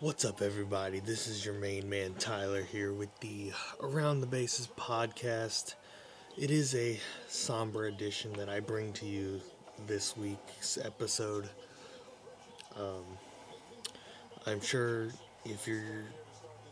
What's 0.00 0.24
up, 0.24 0.42
everybody? 0.42 0.98
This 0.98 1.28
is 1.28 1.44
your 1.44 1.54
main 1.54 1.88
man 1.88 2.14
Tyler 2.14 2.62
here 2.62 2.92
with 2.92 3.16
the 3.20 3.52
Around 3.80 4.22
the 4.22 4.26
Bases 4.26 4.68
podcast. 4.76 5.76
It 6.36 6.50
is 6.50 6.74
a 6.74 6.98
somber 7.28 7.86
edition 7.86 8.32
that 8.32 8.48
I 8.48 8.58
bring 8.58 8.92
to 8.94 9.06
you 9.06 9.40
this 9.86 10.16
week's 10.16 10.78
episode. 10.84 11.48
Um, 12.76 13.04
I'm 14.46 14.60
sure 14.60 15.10
if 15.44 15.68
you're 15.68 16.02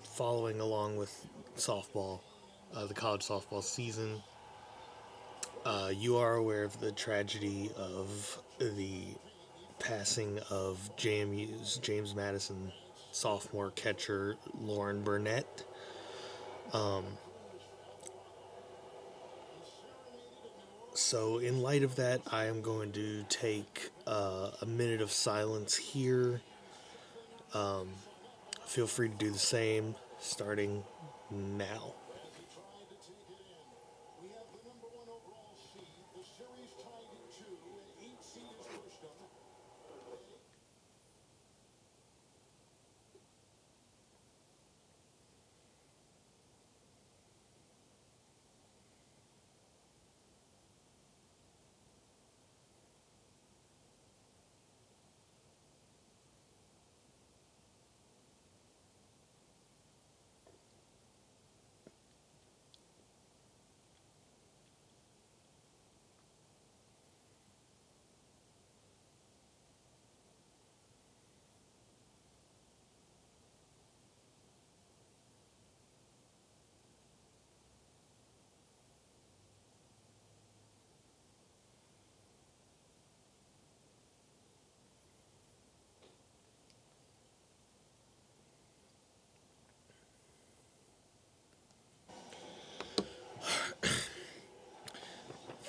following 0.03 0.59
along 0.59 0.97
with 0.97 1.25
softball, 1.57 2.19
uh, 2.75 2.87
the 2.87 2.95
college 2.95 3.25
softball 3.25 3.63
season, 3.63 4.21
uh, 5.65 5.93
you 5.95 6.17
are 6.17 6.35
aware 6.35 6.65
of 6.65 6.81
the 6.81 6.91
tragedy 6.91 7.71
of 7.77 8.43
the 8.59 9.05
passing 9.79 10.41
of 10.51 10.91
JMU's 10.97 11.77
James 11.77 12.17
Madison 12.17 12.73
sophomore 13.13 13.71
catcher 13.71 14.37
Lauren 14.61 15.03
Bernett. 15.03 15.65
Um, 16.73 17.05
so, 20.95 21.39
in 21.39 21.63
light 21.63 21.83
of 21.83 21.97
that, 21.97 22.23
I 22.31 22.47
am 22.47 22.63
going 22.63 22.93
to 22.93 23.25
take 23.29 23.91
uh, 24.07 24.51
a 24.61 24.67
minute 24.67 25.01
of 25.01 25.13
silence 25.13 25.77
here. 25.77 26.41
Um, 27.55 27.91
feel 28.67 28.87
free 28.87 29.09
to 29.09 29.15
do 29.15 29.31
the 29.31 29.39
same 29.39 29.95
starting 30.19 30.83
now. 31.31 31.95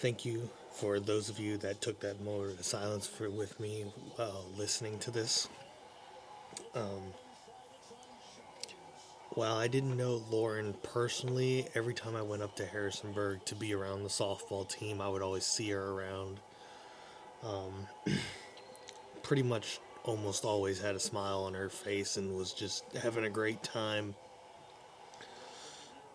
Thank 0.04 0.26
you 0.26 0.50
for 0.74 1.00
those 1.00 1.30
of 1.30 1.40
you 1.40 1.56
that 1.60 1.80
took 1.80 2.02
that 2.02 2.20
moment 2.20 2.60
of 2.60 2.66
silence 2.66 3.08
for 3.08 3.30
with 3.30 3.58
me 3.58 3.86
while 4.18 4.44
listening 4.58 5.00
to 5.00 5.12
this. 5.12 5.48
Um, 6.76 7.14
while 9.30 9.56
I 9.56 9.70
didn't 9.70 9.96
know 9.96 10.22
Lauren 10.30 10.76
personally, 10.84 11.70
every 11.74 11.94
time 11.94 12.18
I 12.18 12.22
went 12.22 12.44
up 12.44 12.54
to 12.58 12.66
Harrisonburg 12.66 13.46
to 13.46 13.56
be 13.56 13.74
around 13.74 14.04
the 14.04 14.10
softball 14.10 14.68
team, 14.68 15.00
I 15.00 15.08
would 15.08 15.22
always 15.22 15.46
see 15.46 15.70
her 15.70 15.92
around. 15.92 16.42
Um, 17.42 17.88
pretty 19.24 19.44
much 19.44 19.80
almost 20.04 20.44
always 20.44 20.82
had 20.82 20.96
a 20.96 21.00
smile 21.00 21.46
on 21.46 21.54
her 21.54 21.70
face 21.70 22.18
and 22.18 22.36
was 22.36 22.52
just 22.52 22.84
having 23.02 23.24
a 23.24 23.30
great 23.30 23.64
time. 23.64 24.16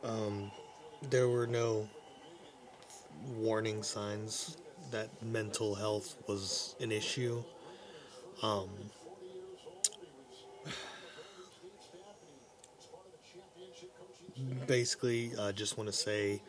Um, 0.05 0.51
there 1.09 1.27
were 1.27 1.47
no 1.47 1.89
warning 3.27 3.83
signs 3.83 4.57
that 4.91 5.09
mental 5.23 5.75
health 5.75 6.17
was 6.27 6.75
an 6.81 6.93
issue. 6.93 7.43
Um, 8.43 8.69
basically, 14.67 15.33
I 15.39 15.53
just 15.53 15.77
want 15.77 15.89
to 15.89 15.97
say 15.97 16.41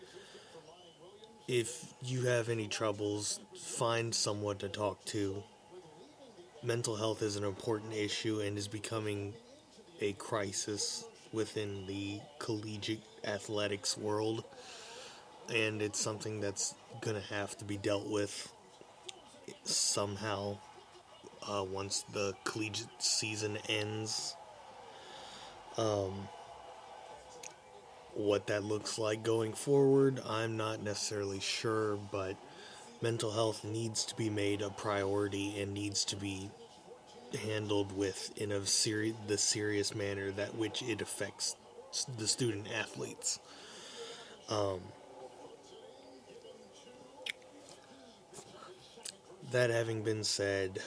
if 1.47 1.93
you 2.03 2.25
have 2.25 2.49
any 2.49 2.67
troubles, 2.67 3.39
find 3.57 4.13
someone 4.13 4.57
to 4.57 4.69
talk 4.69 5.03
to. 5.05 5.43
Mental 6.61 6.95
health 6.95 7.21
is 7.23 7.37
an 7.37 7.43
important 7.43 7.93
issue 7.93 8.41
and 8.41 8.57
is 8.57 8.67
becoming 8.67 9.33
a 10.01 10.13
crisis 10.13 11.05
within 11.31 11.87
the 11.87 12.19
collegiate 12.37 13.03
athletics 13.25 13.97
world 13.97 14.43
and 15.49 15.81
it's 15.81 15.99
something 15.99 16.39
that's 16.39 16.75
gonna 17.01 17.21
have 17.29 17.57
to 17.57 17.65
be 17.65 17.77
dealt 17.77 18.07
with 18.07 18.51
somehow 19.63 20.57
uh, 21.47 21.63
once 21.63 22.03
the 22.13 22.33
collegiate 22.43 22.87
season 22.99 23.57
ends. 23.67 24.35
Um, 25.77 26.27
what 28.13 28.47
that 28.47 28.63
looks 28.63 28.97
like 28.97 29.23
going 29.23 29.53
forward, 29.53 30.21
I'm 30.27 30.57
not 30.57 30.83
necessarily 30.83 31.39
sure, 31.39 31.97
but 32.11 32.35
mental 33.01 33.31
health 33.31 33.63
needs 33.63 34.03
to 34.05 34.15
be 34.15 34.29
made 34.29 34.61
a 34.61 34.69
priority 34.69 35.59
and 35.61 35.73
needs 35.73 36.03
to 36.05 36.15
be 36.15 36.49
handled 37.45 37.95
with 37.95 38.33
in 38.37 38.51
a 38.51 38.65
seri- 38.65 39.15
the 39.27 39.37
serious 39.37 39.95
manner 39.95 40.31
that 40.31 40.55
which 40.55 40.81
it 40.81 41.01
affects 41.01 41.55
the 42.17 42.27
student 42.27 42.67
athletes. 42.77 43.39
Um, 44.49 44.81
that 49.51 49.69
having 49.69 50.03
been 50.03 50.23
said, 50.23 50.79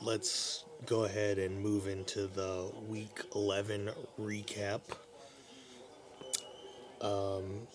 let's 0.00 0.64
go 0.86 1.04
ahead 1.04 1.38
and 1.38 1.60
move 1.60 1.86
into 1.86 2.26
the 2.26 2.70
week 2.88 3.22
11 3.34 3.90
recap. 4.20 4.80
Um, 7.00 7.66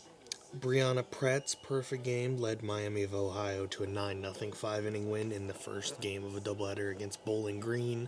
Brianna 0.57 1.09
Pratt's 1.09 1.55
perfect 1.55 2.03
game 2.03 2.37
led 2.37 2.63
Miami 2.63 3.03
of 3.03 3.13
Ohio 3.13 3.65
to 3.67 3.83
a 3.83 3.87
9 3.87 4.33
0 4.33 4.51
five 4.53 4.85
inning 4.85 5.09
win 5.09 5.31
in 5.31 5.47
the 5.47 5.53
first 5.53 5.99
game 5.99 6.23
of 6.23 6.35
a 6.35 6.39
doubleheader 6.39 6.91
against 6.91 7.23
Bowling 7.25 7.59
Green. 7.59 8.07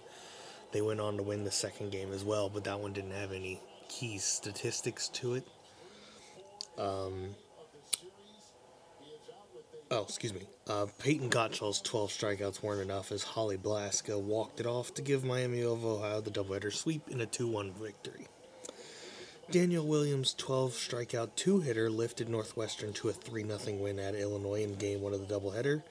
They 0.71 0.81
went 0.81 0.99
on 0.99 1.17
to 1.17 1.23
win 1.23 1.43
the 1.43 1.51
second 1.51 1.91
game 1.91 2.13
as 2.13 2.23
well, 2.23 2.49
but 2.49 2.63
that 2.65 2.79
one 2.79 2.93
didn't 2.93 3.11
have 3.11 3.31
any 3.31 3.59
key 3.89 4.19
statistics 4.19 5.09
to 5.09 5.33
it. 5.33 5.47
Um, 6.77 7.35
Oh, 9.91 10.03
excuse 10.03 10.33
me. 10.33 10.41
Uh, 10.69 10.85
Peyton 10.99 11.31
Gottschall's 11.31 11.81
12 11.81 12.11
strikeouts 12.11 12.61
weren't 12.61 12.83
enough 12.83 13.11
as 13.11 13.23
Holly 13.23 13.57
Blaska 13.57 14.21
walked 14.21 14.59
it 14.59 14.67
off 14.67 14.93
to 14.93 15.01
give 15.01 15.23
Miami 15.23 15.63
of 15.63 15.83
Ohio 15.83 16.21
the 16.21 16.29
doubleheader 16.29 16.71
sweep 16.71 17.09
in 17.09 17.21
a 17.21 17.25
2 17.25 17.47
1 17.47 17.71
victory. 17.71 18.27
Danielle 19.49 19.87
Williams' 19.87 20.35
12 20.37 20.73
strikeout 20.73 21.35
two 21.35 21.61
hitter 21.61 21.89
lifted 21.89 22.29
Northwestern 22.29 22.93
to 22.93 23.09
a 23.09 23.13
3 23.13 23.47
0 23.47 23.77
win 23.77 23.97
at 23.97 24.13
Illinois 24.13 24.61
in 24.61 24.75
game 24.75 25.01
one 25.01 25.11
of 25.11 25.27
the 25.27 25.39
doubleheader. 25.39 25.81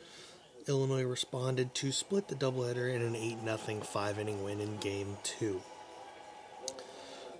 Illinois 0.68 1.02
responded 1.02 1.74
to 1.74 1.90
split 1.90 2.28
the 2.28 2.36
doubleheader 2.36 2.94
in 2.94 3.02
an 3.02 3.16
8 3.16 3.38
0 3.42 3.80
five 3.80 4.20
inning 4.20 4.44
win 4.44 4.60
in 4.60 4.76
game 4.76 5.16
two. 5.24 5.60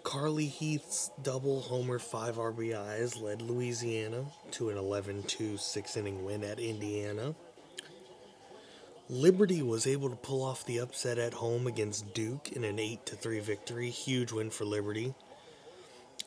Carly 0.08 0.46
Heath's 0.46 1.10
double 1.22 1.60
homer 1.60 1.98
5 1.98 2.36
RBIs 2.36 3.20
led 3.20 3.42
Louisiana 3.42 4.24
to 4.52 4.70
an 4.70 4.78
11 4.78 5.24
2 5.24 5.58
6 5.58 5.96
inning 5.98 6.24
win 6.24 6.42
at 6.44 6.58
Indiana. 6.58 7.34
Liberty 9.10 9.60
was 9.60 9.86
able 9.86 10.08
to 10.08 10.16
pull 10.16 10.42
off 10.42 10.64
the 10.64 10.78
upset 10.78 11.18
at 11.18 11.34
home 11.34 11.66
against 11.66 12.14
Duke 12.14 12.52
in 12.52 12.64
an 12.64 12.78
8 12.78 13.18
3 13.20 13.40
victory. 13.40 13.90
Huge 13.90 14.32
win 14.32 14.48
for 14.48 14.64
Liberty. 14.64 15.14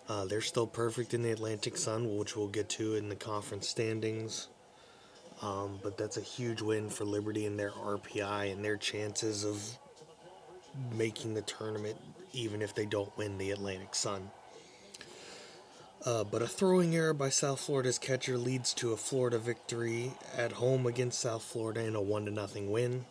Uh, 0.08 0.26
they're 0.26 0.42
still 0.42 0.68
perfect 0.68 1.16
in 1.16 1.24
the 1.24 1.32
Atlantic 1.32 1.76
Sun, 1.76 2.16
which 2.16 2.36
we'll 2.38 2.50
get 2.50 2.70
to 2.70 2.94
in 2.94 3.10
the 3.10 3.16
conference 3.16 3.68
standings. 3.68 4.48
Um, 5.42 5.80
but 5.82 5.98
that's 5.98 6.18
a 6.18 6.22
huge 6.22 6.62
win 6.62 6.88
for 6.88 7.06
Liberty 7.06 7.48
and 7.48 7.58
their 7.58 7.72
RPI 7.72 8.52
and 8.52 8.64
their 8.64 8.78
chances 8.78 9.44
of 9.44 9.60
making 10.96 11.34
the 11.34 11.42
tournament 11.42 11.98
even 12.34 12.62
if 12.62 12.74
they 12.74 12.86
don't 12.86 13.16
win 13.18 13.38
the 13.38 13.52
Atlantic 13.52 13.96
Sun. 13.96 14.32
Uh, 16.04 16.24
but 16.24 16.42
a 16.42 16.48
throwing 16.48 16.96
error 16.96 17.14
by 17.14 17.30
South 17.30 17.60
Florida's 17.60 18.00
catcher 18.00 18.38
leads 18.38 18.74
to 18.74 18.92
a 18.92 18.98
Florida 18.98 19.38
victory 19.38 20.14
at 20.36 20.54
home 20.54 20.88
against 20.88 21.20
South 21.20 21.44
Florida 21.44 21.86
in 21.86 21.96
a 21.96 22.02
1 22.02 22.34
0 22.34 22.70
win. 22.70 23.06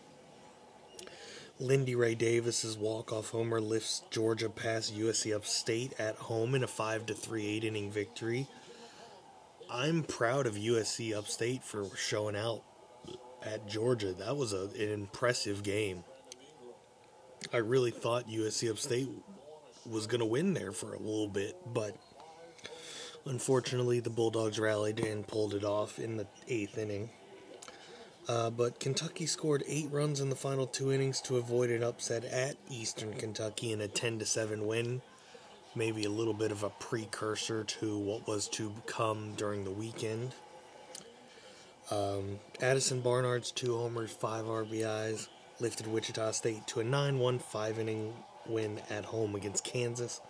Lindy 1.60 1.94
Ray 1.94 2.14
Davis's 2.14 2.76
walk-off 2.76 3.30
homer 3.30 3.60
lifts 3.60 4.02
Georgia 4.10 4.48
past 4.48 4.96
USC 4.96 5.34
Upstate 5.34 5.92
at 6.00 6.16
home 6.16 6.54
in 6.54 6.64
a 6.64 6.66
5 6.66 7.06
to 7.06 7.14
3 7.14 7.46
8 7.46 7.64
inning 7.64 7.92
victory. 7.92 8.48
I'm 9.70 10.02
proud 10.02 10.46
of 10.46 10.54
USC 10.54 11.14
Upstate 11.14 11.62
for 11.62 11.86
showing 11.96 12.34
out 12.34 12.62
at 13.44 13.68
Georgia. 13.68 14.12
That 14.12 14.36
was 14.36 14.52
a, 14.52 14.62
an 14.62 14.90
impressive 14.90 15.62
game. 15.62 16.02
I 17.52 17.56
really 17.56 17.90
thought 17.90 18.28
USC 18.28 18.70
Upstate 18.70 19.08
was 19.84 20.06
going 20.06 20.20
to 20.20 20.26
win 20.26 20.54
there 20.54 20.70
for 20.70 20.94
a 20.94 20.98
little 20.98 21.26
bit, 21.26 21.56
but 21.74 21.96
unfortunately 23.26 23.98
the 23.98 24.10
Bulldogs 24.10 24.60
rallied 24.60 25.00
and 25.00 25.26
pulled 25.26 25.54
it 25.54 25.64
off 25.64 25.98
in 25.98 26.16
the 26.16 26.26
eighth 26.46 26.78
inning. 26.78 27.10
Uh, 28.28 28.50
but 28.50 28.78
Kentucky 28.78 29.26
scored 29.26 29.64
eight 29.66 29.88
runs 29.90 30.20
in 30.20 30.30
the 30.30 30.36
final 30.36 30.64
two 30.64 30.92
innings 30.92 31.20
to 31.22 31.38
avoid 31.38 31.70
an 31.70 31.82
upset 31.82 32.24
at 32.24 32.56
Eastern 32.68 33.14
Kentucky 33.14 33.72
in 33.72 33.80
a 33.80 33.88
10 33.88 34.20
to 34.20 34.26
7 34.26 34.64
win. 34.66 35.02
Maybe 35.74 36.04
a 36.04 36.10
little 36.10 36.34
bit 36.34 36.52
of 36.52 36.62
a 36.62 36.70
precursor 36.70 37.64
to 37.64 37.98
what 37.98 38.28
was 38.28 38.46
to 38.50 38.72
come 38.86 39.34
during 39.36 39.64
the 39.64 39.70
weekend. 39.72 40.34
Um, 41.90 42.38
Addison 42.60 43.00
Barnard's 43.00 43.50
two 43.50 43.76
homers, 43.76 44.12
five 44.12 44.44
RBIs, 44.44 45.26
lifted 45.60 45.86
Wichita 45.86 46.32
State 46.32 46.66
to 46.68 46.80
a 46.80 46.84
9 46.84 47.18
1 47.18 47.38
5 47.38 47.78
inning 47.78 48.12
win 48.46 48.80
at 48.90 49.06
home 49.06 49.34
against 49.34 49.64
Kansas. 49.64 50.20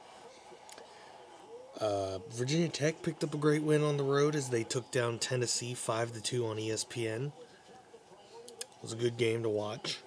Uh, 1.81 2.19
Virginia 2.31 2.69
Tech 2.69 3.03
picked 3.03 3.25
up 3.25 3.33
a 3.33 3.39
great 3.39 3.63
win 3.63 3.83
on 3.83 3.97
the 3.97 4.03
road 4.03 4.35
as 4.35 4.51
they 4.51 4.65
took 4.65 4.91
down 4.91 5.19
Tennessee 5.19 5.75
5 5.75 6.23
2 6.23 6.47
on 6.47 6.57
ESPN. 6.57 7.27
It 7.27 8.83
was 8.83 8.93
a 8.93 8.97
good 8.97 9.17
game 9.17 9.43
to 9.43 9.49
watch. 9.49 9.99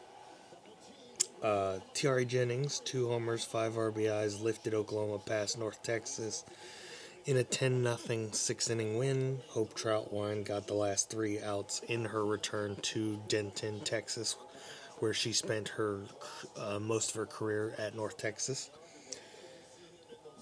Uh, 1.42 1.80
Tiare 1.94 2.26
Jennings, 2.26 2.80
two 2.80 3.10
homers, 3.10 3.44
five 3.44 3.74
RBIs, 3.74 4.42
lifted 4.42 4.74
Oklahoma 4.74 5.20
past 5.20 5.60
North 5.60 5.84
Texas 5.84 6.46
in 7.26 7.38
a 7.38 7.44
10 7.44 7.84
0 7.84 8.30
six 8.32 8.70
inning 8.70 8.98
win. 8.98 9.40
Hope 9.50 9.74
Trautwein 9.74 10.46
got 10.46 10.68
the 10.68 10.74
last 10.74 11.10
three 11.10 11.42
outs 11.42 11.82
in 11.88 12.06
her 12.06 12.26
return 12.26 12.78
to 12.84 13.20
Denton, 13.28 13.82
Texas, 13.82 14.38
where 15.00 15.14
she 15.14 15.34
spent 15.34 15.70
her 15.70 16.02
uh, 16.58 16.80
most 16.80 17.12
of 17.12 17.16
her 17.16 17.26
career 17.26 17.74
at 17.78 17.96
North 17.96 18.18
Texas. 18.18 18.70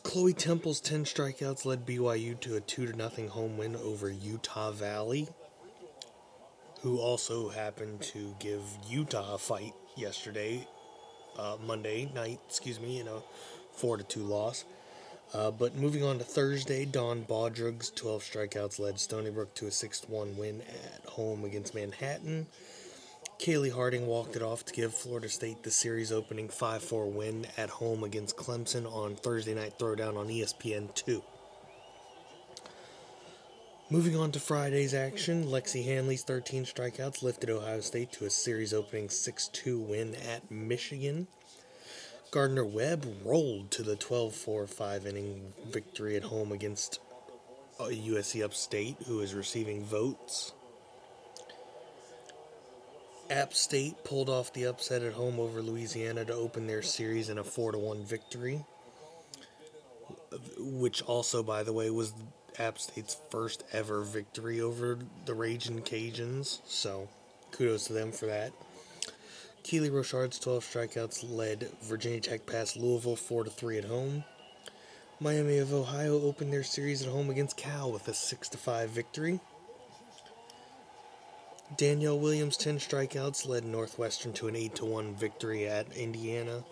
Chloe 0.04 0.34
Temple's 0.34 0.82
10 0.82 1.06
strikeouts 1.06 1.66
led 1.66 1.86
BYU 1.86 2.40
to 2.42 2.56
a 2.56 2.62
2 2.62 2.88
0 2.88 3.28
home 3.30 3.58
win 3.58 3.76
over 3.76 4.10
Utah 4.10 4.72
Valley 4.72 5.28
who 6.82 7.00
also 7.00 7.50
happened 7.50 8.02
to 8.02 8.36
give 8.40 8.62
Utah 8.88 9.36
a 9.36 9.38
fight 9.38 9.74
yesterday, 9.96 10.68
uh, 11.38 11.58
Monday 11.64 12.12
night, 12.14 12.40
excuse 12.48 12.80
me, 12.80 13.00
in 13.00 13.08
a 13.08 13.22
4 13.74 14.00
2 14.00 14.20
loss. 14.22 14.66
Uh, 15.34 15.52
but 15.52 15.76
moving 15.76 16.04
on 16.04 16.18
to 16.18 16.24
Thursday, 16.24 16.84
Don 16.84 17.22
Bodrug's 17.22 17.90
12 17.92 18.24
strikeouts 18.24 18.80
led 18.80 19.00
Stony 19.00 19.30
Brook 19.30 19.54
to 19.56 19.68
a 19.68 19.72
6 19.72 20.10
1 20.10 20.38
win 20.38 20.62
at 20.62 21.06
home 21.06 21.46
against 21.46 21.76
Manhattan. 21.76 22.48
Kaylee 23.42 23.74
Harding 23.74 24.06
walked 24.06 24.36
it 24.36 24.44
off 24.44 24.64
to 24.66 24.74
give 24.74 24.94
Florida 24.94 25.28
State 25.28 25.64
the 25.64 25.72
series 25.72 26.12
opening 26.12 26.48
5 26.48 26.84
4 26.84 27.08
win 27.08 27.48
at 27.58 27.72
home 27.72 28.04
against 28.04 28.38
Clemson 28.38 28.86
on 28.86 29.16
Thursday 29.16 29.56
Night 29.56 29.80
Throwdown 29.80 30.16
on 30.16 30.28
ESPN 30.28 30.94
2. 30.94 31.24
Moving 33.90 34.16
on 34.16 34.32
to 34.34 34.40
Friday's 34.40 34.94
action, 34.94 35.46
Lexi 35.46 35.84
Hanley's 35.84 36.22
13 36.22 36.66
strikeouts 36.66 37.24
lifted 37.24 37.50
Ohio 37.50 37.80
State 37.80 38.12
to 38.12 38.26
a 38.26 38.30
series 38.30 38.76
opening 38.76 39.10
6 39.10 39.48
2 39.48 39.80
win 39.80 40.14
at 40.14 40.52
Michigan. 40.52 41.26
Gardner 42.30 42.64
Webb 42.64 43.08
rolled 43.26 43.72
to 43.72 43.82
the 43.82 43.96
12 43.96 44.36
4 44.36 44.68
5 44.68 45.08
inning 45.08 45.54
victory 45.68 46.16
at 46.16 46.26
home 46.26 46.52
against 46.52 47.00
uh, 47.80 47.86
USC 47.86 48.44
Upstate, 48.44 48.98
who 49.08 49.20
is 49.20 49.34
receiving 49.34 49.84
votes. 49.84 50.54
App 53.32 53.54
State 53.54 54.04
pulled 54.04 54.30
off 54.30 54.52
the 54.52 54.66
upset 54.66 55.04
at 55.04 55.14
home 55.14 55.40
over 55.40 55.62
Louisiana 55.62 56.26
to 56.26 56.34
open 56.34 56.68
their 56.68 56.82
series 56.82 57.30
in 57.30 57.38
a 57.38 57.44
4 57.46 57.78
1 57.78 58.04
victory, 58.04 58.66
which 60.58 61.02
also, 61.04 61.42
by 61.42 61.64
the 61.64 61.72
way, 61.72 61.90
was 61.90 62.14
App 62.60 62.78
State's 62.78 63.16
first 63.30 63.64
ever 63.72 64.02
victory 64.02 64.60
over 64.60 65.00
the 65.26 65.34
Raging 65.34 65.82
Cajuns, 65.82 66.60
so 66.66 67.08
kudos 67.54 67.86
to 67.86 67.94
them 67.94 68.12
for 68.12 68.26
that. 68.26 68.52
Keely 69.64 69.90
Rochard's 69.90 70.38
12 70.38 70.66
strikeouts 70.66 71.24
led 71.34 71.70
Virginia 71.84 72.20
Tech 72.20 72.46
past 72.46 72.76
Louisville 72.76 73.16
4 73.16 73.46
3 73.46 73.78
at 73.78 73.86
home. 73.86 74.26
Miami 75.22 75.58
of 75.60 75.74
Ohio 75.74 76.22
opened 76.22 76.52
their 76.52 76.64
series 76.64 77.02
at 77.02 77.08
home 77.08 77.30
against 77.30 77.56
Cal 77.56 77.94
with 77.94 78.10
a 78.10 78.14
6 78.14 78.50
5 78.50 78.90
victory. 78.90 79.40
Danielle 81.78 82.20
Williams' 82.20 82.58
10 82.58 82.80
strikeouts 82.80 83.48
led 83.48 83.64
Northwestern 83.64 84.34
to 84.34 84.48
an 84.50 84.56
8 84.56 84.82
1 84.82 85.16
victory 85.16 85.68
at 85.68 85.96
Indiana. 85.96 86.64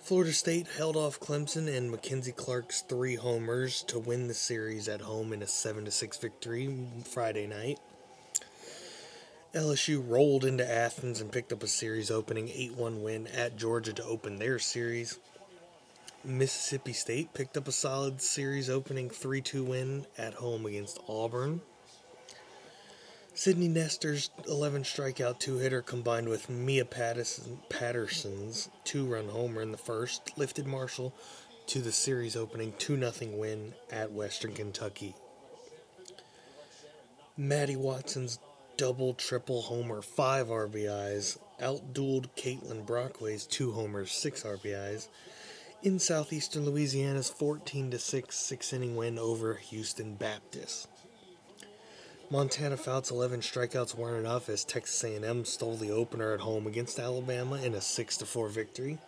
Florida 0.00 0.32
State 0.32 0.66
held 0.66 0.96
off 0.96 1.20
Clemson 1.20 1.68
and 1.68 1.90
Mackenzie 1.90 2.32
Clark's 2.32 2.80
three 2.80 3.14
homers 3.14 3.82
to 3.84 3.98
win 3.98 4.26
the 4.26 4.34
series 4.34 4.88
at 4.88 5.02
home 5.02 5.32
in 5.32 5.42
a 5.42 5.46
7 5.46 5.88
6 5.88 6.18
victory 6.18 6.76
Friday 7.04 7.46
night. 7.46 7.78
LSU 9.54 10.02
rolled 10.04 10.44
into 10.44 10.68
Athens 10.68 11.20
and 11.20 11.30
picked 11.30 11.52
up 11.52 11.62
a 11.62 11.68
series 11.68 12.10
opening 12.10 12.48
8 12.48 12.74
1 12.74 13.02
win 13.02 13.26
at 13.28 13.56
Georgia 13.56 13.92
to 13.92 14.04
open 14.04 14.38
their 14.38 14.58
series. 14.58 15.18
Mississippi 16.24 16.92
State 16.92 17.32
picked 17.32 17.56
up 17.56 17.68
a 17.68 17.72
solid 17.72 18.20
series 18.20 18.68
opening 18.68 19.08
3 19.08 19.40
2 19.40 19.62
win 19.62 20.06
at 20.18 20.34
home 20.34 20.66
against 20.66 20.98
Auburn. 21.08 21.60
Sydney 23.38 23.68
Nestor's 23.68 24.30
11 24.48 24.82
strikeout 24.82 25.38
two 25.38 25.58
hitter 25.58 25.80
combined 25.80 26.28
with 26.28 26.50
Mia 26.50 26.84
Patterson, 26.84 27.60
Patterson's 27.68 28.68
two 28.82 29.06
run 29.06 29.28
homer 29.28 29.62
in 29.62 29.70
the 29.70 29.78
first 29.78 30.36
lifted 30.36 30.66
Marshall 30.66 31.14
to 31.68 31.78
the 31.78 31.92
series 31.92 32.34
opening 32.34 32.74
2 32.78 32.98
0 32.98 33.38
win 33.38 33.74
at 33.92 34.10
Western 34.10 34.54
Kentucky. 34.54 35.14
Maddie 37.36 37.76
Watson's 37.76 38.40
double 38.76 39.14
triple 39.14 39.62
homer, 39.62 40.02
5 40.02 40.48
RBIs, 40.48 41.38
outdueled 41.62 42.30
Caitlin 42.36 42.84
Brockway's 42.84 43.46
2 43.46 43.70
homers, 43.70 44.10
6 44.10 44.42
RBIs 44.42 45.06
in 45.84 46.00
southeastern 46.00 46.64
Louisiana's 46.64 47.30
14 47.30 47.96
6 47.96 48.36
six 48.36 48.72
inning 48.72 48.96
win 48.96 49.16
over 49.16 49.54
Houston 49.54 50.16
Baptist. 50.16 50.88
Montana 52.30 52.76
Fouts' 52.76 53.10
11 53.10 53.40
strikeouts 53.40 53.94
weren't 53.94 54.18
enough 54.18 54.50
as 54.50 54.62
Texas 54.62 55.02
A&M 55.02 55.46
stole 55.46 55.76
the 55.76 55.90
opener 55.90 56.34
at 56.34 56.40
home 56.40 56.66
against 56.66 56.98
Alabama 56.98 57.56
in 57.56 57.74
a 57.74 57.78
6-4 57.78 58.50
victory. 58.50 58.98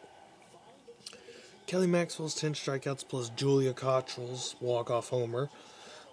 Kelly 1.67 1.87
Maxwell's 1.87 2.35
10 2.35 2.55
strikeouts 2.55 3.07
plus 3.07 3.29
Julia 3.29 3.75
Cottrill's 3.75 4.57
walk-off 4.59 5.11
homer 5.11 5.50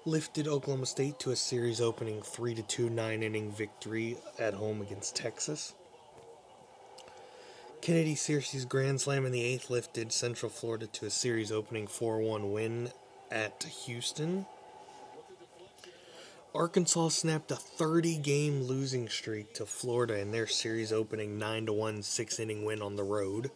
lifted 0.06 0.50
Oklahoma 0.50 0.86
State 0.86 1.18
to 1.20 1.32
a 1.32 1.36
series 1.38 1.80
opening 1.80 2.20
3-2 2.20 2.92
nine-inning 2.92 3.52
victory 3.54 4.18
at 4.38 4.54
home 4.54 4.82
against 4.82 5.16
Texas. 5.16 5.76
Kennedy 7.80 8.16
Searcy's 8.16 8.66
grand 8.66 9.00
slam 9.00 9.26
in 9.26 9.32
the 9.32 9.44
eighth 9.44 9.70
lifted 9.70 10.12
Central 10.12 10.50
Florida 10.50 10.88
to 10.88 11.06
a 11.06 11.10
series 11.10 11.54
opening 11.54 11.88
4-1 11.88 12.52
win 12.52 12.92
at 13.32 13.64
Houston. 13.86 14.46
Arkansas 16.58 17.10
snapped 17.10 17.52
a 17.52 17.56
30 17.56 18.18
game 18.18 18.64
losing 18.64 19.08
streak 19.10 19.54
to 19.54 19.66
Florida 19.68 20.18
in 20.20 20.32
their 20.32 20.48
series 20.48 20.92
opening 20.92 21.38
9 21.38 21.68
1 21.68 22.02
six 22.02 22.40
inning 22.40 22.66
win 22.66 22.82
on 22.82 22.96
the 22.96 23.04
road. 23.04 23.52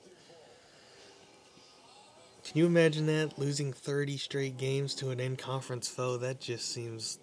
Can 2.43 2.59
you 2.59 2.67
imagine 2.67 3.07
that? 3.07 3.39
Losing 3.39 3.73
30 3.73 4.17
straight 4.17 4.57
games 4.59 4.93
to 4.95 5.09
an 5.09 5.19
in 5.19 5.35
conference 5.35 5.87
foe? 5.87 6.17
That 6.17 6.39
just 6.39 6.71
seems 6.71 7.17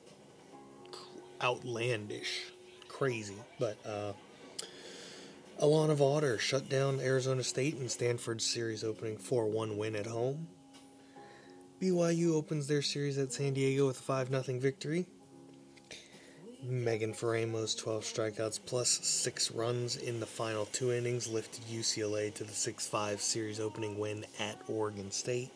outlandish. 1.40 2.46
Crazy. 2.88 3.36
But, 3.60 3.78
uh, 3.86 4.14
Alana 5.62 5.96
Vawter 5.96 6.40
shut 6.40 6.68
down 6.68 6.98
Arizona 6.98 7.44
State 7.44 7.76
in 7.78 7.88
Stanford's 7.88 8.44
series 8.44 8.82
opening 8.82 9.16
4 9.16 9.46
1 9.46 9.76
win 9.76 9.94
at 9.94 10.06
home. 10.06 10.48
BYU 11.80 12.34
opens 12.34 12.66
their 12.66 12.82
series 12.82 13.16
at 13.16 13.32
San 13.32 13.54
Diego 13.54 13.86
with 13.86 14.00
a 14.00 14.02
5 14.02 14.28
0 14.44 14.58
victory. 14.58 15.06
Megan 16.62 17.12
Faraimo's 17.12 17.74
12 17.76 18.02
strikeouts 18.02 18.58
plus 18.66 18.88
six 18.88 19.52
runs 19.52 19.96
in 19.96 20.18
the 20.18 20.26
final 20.26 20.66
two 20.66 20.92
innings 20.92 21.28
lifted 21.28 21.64
UCLA 21.64 22.34
to 22.34 22.42
the 22.42 22.52
6 22.52 22.86
5 22.86 23.20
series 23.20 23.60
opening 23.60 23.98
win 23.98 24.26
at 24.40 24.60
Oregon 24.66 25.12
State. 25.12 25.50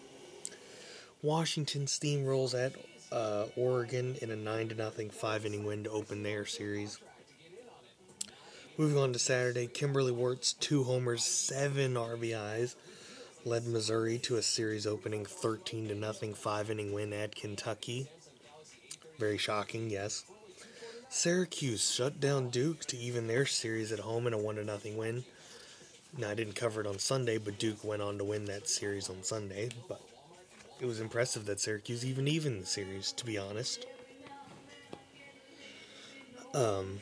Washington 1.20 1.86
steamrolls 1.86 2.54
at 2.54 2.74
uh, 3.10 3.46
Oregon 3.56 4.16
in 4.22 4.30
a 4.30 4.36
9 4.36 4.76
0 4.76 4.90
five 5.10 5.44
inning 5.44 5.64
win 5.64 5.84
to 5.84 5.90
open 5.90 6.22
their 6.22 6.46
series. 6.46 6.98
Moving 8.78 8.96
on 8.96 9.12
to 9.12 9.18
Saturday, 9.18 9.66
Kimberly 9.66 10.12
Wirtz, 10.12 10.52
two 10.54 10.84
homers, 10.84 11.24
seven 11.24 11.94
RBIs, 11.94 12.74
led 13.44 13.66
Missouri 13.66 14.18
to 14.18 14.36
a 14.36 14.42
series 14.42 14.86
opening 14.86 15.26
13 15.26 15.88
0 15.88 16.34
5 16.34 16.70
inning 16.70 16.92
win 16.92 17.12
at 17.12 17.34
Kentucky. 17.34 18.08
Very 19.18 19.36
shocking, 19.36 19.90
yes. 19.90 20.24
Syracuse 21.14 21.90
shut 21.90 22.20
down 22.20 22.48
Duke 22.48 22.86
to 22.86 22.96
even 22.96 23.26
their 23.26 23.44
series 23.44 23.92
at 23.92 23.98
home 23.98 24.26
in 24.26 24.32
a 24.32 24.38
one 24.38 24.54
to 24.56 24.64
nothing 24.64 24.96
win. 24.96 25.24
Now 26.16 26.30
I 26.30 26.34
didn't 26.34 26.54
cover 26.54 26.80
it 26.80 26.86
on 26.86 26.98
Sunday, 26.98 27.36
but 27.36 27.58
Duke 27.58 27.84
went 27.84 28.00
on 28.00 28.16
to 28.16 28.24
win 28.24 28.46
that 28.46 28.66
series 28.66 29.10
on 29.10 29.22
Sunday. 29.22 29.68
But 29.90 30.00
it 30.80 30.86
was 30.86 31.00
impressive 31.00 31.44
that 31.44 31.60
Syracuse 31.60 32.02
even 32.02 32.26
even 32.28 32.60
the 32.60 32.66
series, 32.66 33.12
to 33.12 33.26
be 33.26 33.36
honest. 33.36 33.84
Um, 36.54 37.00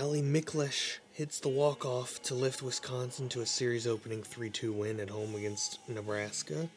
Ali 0.00 0.22
Miklesh 0.22 0.96
hits 1.12 1.40
the 1.40 1.50
walk-off 1.50 2.22
to 2.22 2.34
lift 2.34 2.62
Wisconsin 2.62 3.28
to 3.28 3.42
a 3.42 3.46
series 3.46 3.86
opening 3.86 4.22
3-2 4.22 4.72
win 4.72 4.98
at 4.98 5.10
home 5.10 5.34
against 5.34 5.78
Nebraska. 5.86 6.70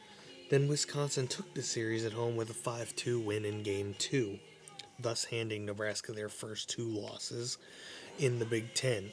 Then 0.50 0.68
Wisconsin 0.68 1.30
took 1.30 1.54
the 1.54 1.64
series 1.64 2.04
at 2.04 2.12
home 2.12 2.36
with 2.36 2.50
a 2.50 2.54
5-2 2.54 3.24
win 3.24 3.46
in 3.46 3.64
game 3.64 3.96
2, 3.98 4.38
thus 5.04 5.26
handing 5.26 5.66
Nebraska 5.66 6.12
their 6.12 6.30
first 6.30 6.70
two 6.70 6.88
losses 6.88 7.58
in 8.18 8.40
the 8.40 8.46
Big 8.46 8.74
10. 8.74 9.12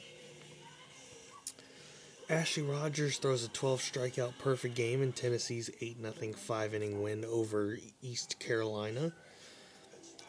Ashley 2.29 2.63
Rogers 2.63 3.17
throws 3.17 3.43
a 3.43 3.49
12 3.49 3.81
strikeout 3.81 4.31
perfect 4.39 4.73
game 4.73 5.03
in 5.03 5.11
Tennessee's 5.11 5.69
8 5.81 5.97
0 6.01 6.33
5 6.33 6.73
inning 6.73 7.03
win 7.03 7.25
over 7.25 7.77
East 8.01 8.39
Carolina. 8.39 9.11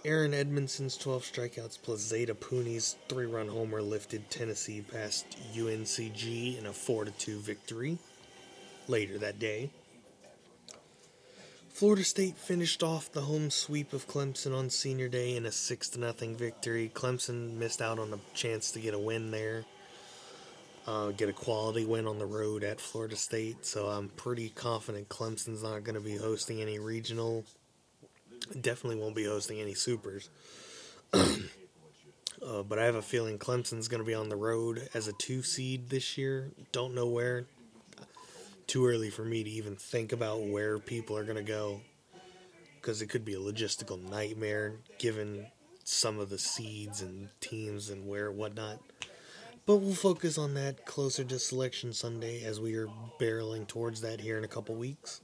Erin 0.04 0.32
Edmoundson's 0.32 0.96
12 0.96 1.22
strikeouts 1.22 1.78
plus 1.80 2.00
Zaida 2.00 2.34
Puni's 2.34 2.96
three 3.08 3.26
run 3.26 3.46
homer 3.46 3.80
lifted 3.80 4.28
Tennessee 4.30 4.80
past 4.80 5.38
UNCG 5.54 6.58
in 6.58 6.66
a 6.66 6.72
4 6.72 7.04
2 7.04 7.38
victory 7.38 7.98
later 8.88 9.16
that 9.18 9.38
day. 9.38 9.70
Florida 11.72 12.04
State 12.04 12.36
finished 12.36 12.82
off 12.82 13.10
the 13.12 13.22
home 13.22 13.50
sweep 13.50 13.92
of 13.92 14.06
Clemson 14.06 14.56
on 14.56 14.70
senior 14.70 15.08
day 15.08 15.36
in 15.36 15.46
a 15.46 15.52
6 15.52 15.90
0 15.90 16.12
victory. 16.36 16.90
Clemson 16.94 17.54
missed 17.54 17.82
out 17.82 17.98
on 17.98 18.12
a 18.12 18.18
chance 18.34 18.70
to 18.72 18.80
get 18.80 18.94
a 18.94 18.98
win 18.98 19.30
there, 19.30 19.64
uh, 20.86 21.10
get 21.10 21.28
a 21.28 21.32
quality 21.32 21.84
win 21.84 22.06
on 22.06 22.18
the 22.18 22.26
road 22.26 22.62
at 22.62 22.80
Florida 22.80 23.16
State, 23.16 23.64
so 23.64 23.86
I'm 23.86 24.08
pretty 24.10 24.50
confident 24.50 25.08
Clemson's 25.08 25.62
not 25.62 25.82
going 25.82 25.94
to 25.94 26.00
be 26.00 26.16
hosting 26.16 26.60
any 26.60 26.78
regional 26.78 27.44
Definitely 28.60 29.00
won't 29.00 29.14
be 29.14 29.24
hosting 29.24 29.60
any 29.60 29.74
supers. 29.74 30.28
uh, 31.12 32.62
but 32.68 32.78
I 32.78 32.84
have 32.84 32.96
a 32.96 33.02
feeling 33.02 33.38
Clemson's 33.38 33.88
going 33.88 34.02
to 34.02 34.06
be 34.06 34.14
on 34.14 34.28
the 34.28 34.36
road 34.36 34.88
as 34.94 35.08
a 35.08 35.12
two 35.12 35.42
seed 35.42 35.88
this 35.88 36.18
year. 36.18 36.50
Don't 36.72 36.94
know 36.94 37.06
where. 37.06 37.46
Too 38.66 38.86
early 38.86 39.10
for 39.10 39.24
me 39.24 39.44
to 39.44 39.50
even 39.50 39.76
think 39.76 40.12
about 40.12 40.42
where 40.42 40.78
people 40.78 41.16
are 41.16 41.24
going 41.24 41.36
to 41.36 41.42
go 41.42 41.80
because 42.80 43.02
it 43.02 43.06
could 43.06 43.24
be 43.24 43.34
a 43.34 43.38
logistical 43.38 44.02
nightmare 44.10 44.74
given 44.98 45.46
some 45.84 46.18
of 46.18 46.30
the 46.30 46.38
seeds 46.38 47.02
and 47.02 47.28
teams 47.40 47.90
and 47.90 48.06
where 48.06 48.30
whatnot. 48.30 48.78
But 49.64 49.76
we'll 49.76 49.94
focus 49.94 50.38
on 50.38 50.54
that 50.54 50.86
closer 50.86 51.22
to 51.22 51.38
Selection 51.38 51.92
Sunday 51.92 52.42
as 52.44 52.60
we 52.60 52.74
are 52.74 52.88
barreling 53.20 53.68
towards 53.68 54.00
that 54.00 54.20
here 54.20 54.36
in 54.36 54.44
a 54.44 54.48
couple 54.48 54.74
weeks. 54.74 55.20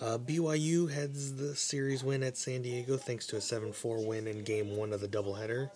Uh, 0.00 0.18
BYU 0.18 0.90
heads 0.90 1.36
the 1.36 1.54
series 1.54 2.02
win 2.02 2.24
at 2.24 2.36
San 2.36 2.62
Diego 2.62 2.96
thanks 2.96 3.26
to 3.28 3.36
a 3.36 3.40
7 3.40 3.72
4 3.72 4.04
win 4.04 4.26
in 4.26 4.42
game 4.42 4.76
one 4.76 4.92
of 4.92 5.00
the 5.00 5.06
doubleheader. 5.06 5.70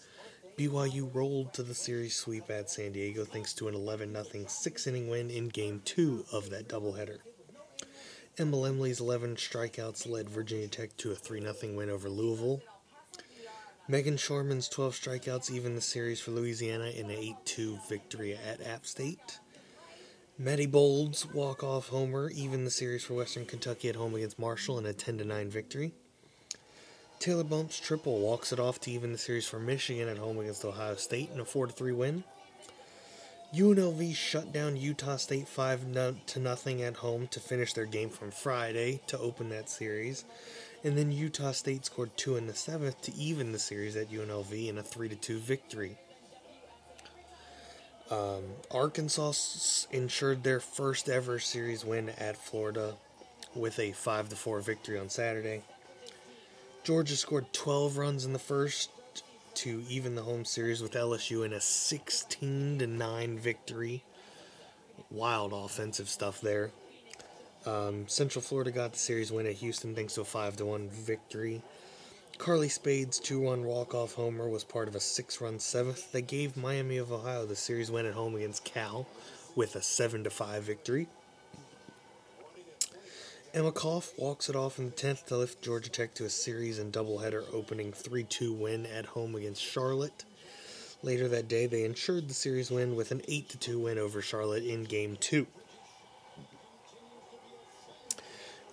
BYU 0.58 1.08
rolled 1.14 1.54
to 1.54 1.62
the 1.62 1.72
series 1.72 2.16
sweep 2.16 2.50
at 2.50 2.68
San 2.68 2.90
Diego 2.90 3.24
thanks 3.24 3.52
to 3.52 3.68
an 3.68 3.76
11 3.76 4.12
0 4.12 4.44
six 4.48 4.88
inning 4.88 5.08
win 5.08 5.30
in 5.30 5.46
game 5.46 5.80
two 5.84 6.24
of 6.32 6.50
that 6.50 6.66
doubleheader. 6.66 7.18
Emma 8.36 8.56
Lemley's 8.56 8.98
11 8.98 9.36
strikeouts 9.36 10.08
led 10.10 10.28
Virginia 10.28 10.66
Tech 10.66 10.96
to 10.96 11.12
a 11.12 11.14
3 11.14 11.42
0 11.42 11.54
win 11.76 11.88
over 11.88 12.08
Louisville. 12.08 12.60
Megan 13.86 14.16
Schorman's 14.16 14.68
12 14.68 14.94
strikeouts 14.94 15.48
even 15.48 15.76
the 15.76 15.80
series 15.80 16.18
for 16.18 16.32
Louisiana 16.32 16.86
in 16.86 17.08
an 17.08 17.16
8 17.16 17.36
2 17.44 17.78
victory 17.88 18.34
at 18.34 18.60
App 18.66 18.84
State. 18.84 19.38
Maddie 20.38 20.66
Bold's 20.66 21.24
walk-off 21.24 21.86
homer 21.86 22.30
even 22.30 22.64
the 22.64 22.70
series 22.72 23.04
for 23.04 23.14
Western 23.14 23.46
Kentucky 23.46 23.88
at 23.90 23.94
home 23.94 24.16
against 24.16 24.40
Marshall 24.40 24.80
in 24.80 24.86
a 24.86 24.92
10 24.92 25.18
9 25.24 25.50
victory. 25.50 25.92
Taylor 27.18 27.42
Bump's 27.42 27.80
triple 27.80 28.20
walks 28.20 28.52
it 28.52 28.60
off 28.60 28.80
to 28.80 28.92
even 28.92 29.10
the 29.10 29.18
series 29.18 29.46
for 29.46 29.58
Michigan 29.58 30.08
at 30.08 30.18
home 30.18 30.38
against 30.38 30.64
Ohio 30.64 30.94
State 30.94 31.30
in 31.34 31.40
a 31.40 31.44
4 31.44 31.68
3 31.68 31.92
win. 31.92 32.25
UNLV 33.52 34.14
shut 34.14 34.52
down 34.52 34.76
Utah 34.76 35.16
State 35.16 35.48
5 35.48 36.16
to 36.26 36.38
nothing 36.38 36.82
at 36.82 36.96
home 36.96 37.26
to 37.28 37.40
finish 37.40 37.72
their 37.72 37.87
game 37.87 38.10
from 38.10 38.30
Friday 38.30 39.00
to 39.06 39.18
open 39.18 39.48
that 39.48 39.68
series. 39.68 40.25
And 40.84 40.96
then 40.96 41.10
Utah 41.10 41.52
State 41.52 41.87
scored 41.87 42.16
2 42.16 42.37
in 42.37 42.46
the 42.46 42.52
7th 42.52 43.00
to 43.02 43.14
even 43.16 43.50
the 43.50 43.58
series 43.58 43.96
at 43.96 44.10
UNLV 44.10 44.68
in 44.68 44.78
a 44.78 44.82
3 44.82 45.08
2 45.08 45.38
victory. 45.38 45.96
Um, 48.10 48.44
Arkansas 48.70 49.87
ensured 49.90 50.44
their 50.44 50.60
first 50.60 51.08
ever 51.08 51.40
series 51.40 51.84
win 51.84 52.10
at 52.10 52.37
Florida 52.37 52.94
with 53.56 53.78
a 53.80 53.92
5 53.92 54.28
4 54.28 54.60
victory 54.60 54.98
on 54.98 55.08
Saturday. 55.08 55.62
Georgia 56.88 57.16
scored 57.16 57.52
12 57.52 57.99
runs 57.99 58.25
in 58.25 58.33
the 58.33 58.38
first 58.38 58.88
to 59.52 59.85
even 59.90 60.14
the 60.14 60.23
home 60.23 60.47
series 60.47 60.80
with 60.80 60.95
LSU 60.95 61.45
in 61.45 61.52
a 61.52 61.61
16 61.61 62.78
9 62.78 63.38
victory. 63.38 64.02
Wild 65.11 65.52
offensive 65.52 66.09
stuff 66.09 66.40
there. 66.40 66.71
Um, 67.66 68.09
Central 68.09 68.40
Florida 68.40 68.71
got 68.71 68.92
the 68.92 68.99
series 68.99 69.30
win 69.30 69.45
at 69.45 69.57
Houston 69.57 69.95
thanks 69.95 70.14
to 70.14 70.23
a 70.23 70.25
5 70.25 70.62
1 70.62 70.88
victory. 70.88 71.61
Carly 72.38 72.71
Spade's 72.71 73.18
two 73.18 73.45
run 73.45 73.64
walk 73.64 73.95
off 73.95 74.14
homer 74.14 74.49
was 74.49 74.64
part 74.64 74.88
of 74.88 74.95
a 74.95 75.00
six 75.00 75.42
run 75.42 75.59
seventh 75.59 76.11
that 76.12 76.23
gave 76.23 76.57
Miami 76.57 76.97
of 76.97 77.12
Ohio 77.12 77.45
the 77.45 77.54
series 77.54 77.90
win 77.90 78.07
at 78.07 78.14
home 78.14 78.35
against 78.35 78.64
Cal 78.64 79.07
with 79.54 79.76
a 79.76 79.83
7 79.83 80.25
5 80.25 80.62
victory. 80.62 81.07
Emma 83.55 83.73
Koff 83.73 84.12
walks 84.19 84.50
it 84.50 84.57
off 84.57 84.78
in 84.78 84.87
the 84.87 84.93
10th 84.93 85.25
to 85.26 85.37
lift 85.38 85.62
Georgia 85.62 85.88
Tech 85.88 86.12
to 86.14 86.26
a 86.26 86.31
series 86.31 86.78
and 86.78 86.93
doubleheader 86.93 87.45
opening 87.52 87.93
3 87.93 88.25
2 88.25 88.52
win 88.52 88.85
at 88.85 89.07
home 89.07 89.35
against 89.35 89.62
Charlotte. 89.62 90.25
Later 91.02 91.28
that 91.28 91.49
day, 91.49 91.67
they 91.67 91.85
ensured 91.85 92.28
the 92.28 92.35
series 92.35 92.71
win 92.71 92.95
with 92.95 93.11
an 93.11 93.23
8 93.26 93.57
2 93.59 93.78
win 93.78 93.99
over 93.99 94.21
Charlotte 94.21 94.64
in 94.64 94.85
Game 94.85 95.17
2. 95.21 95.47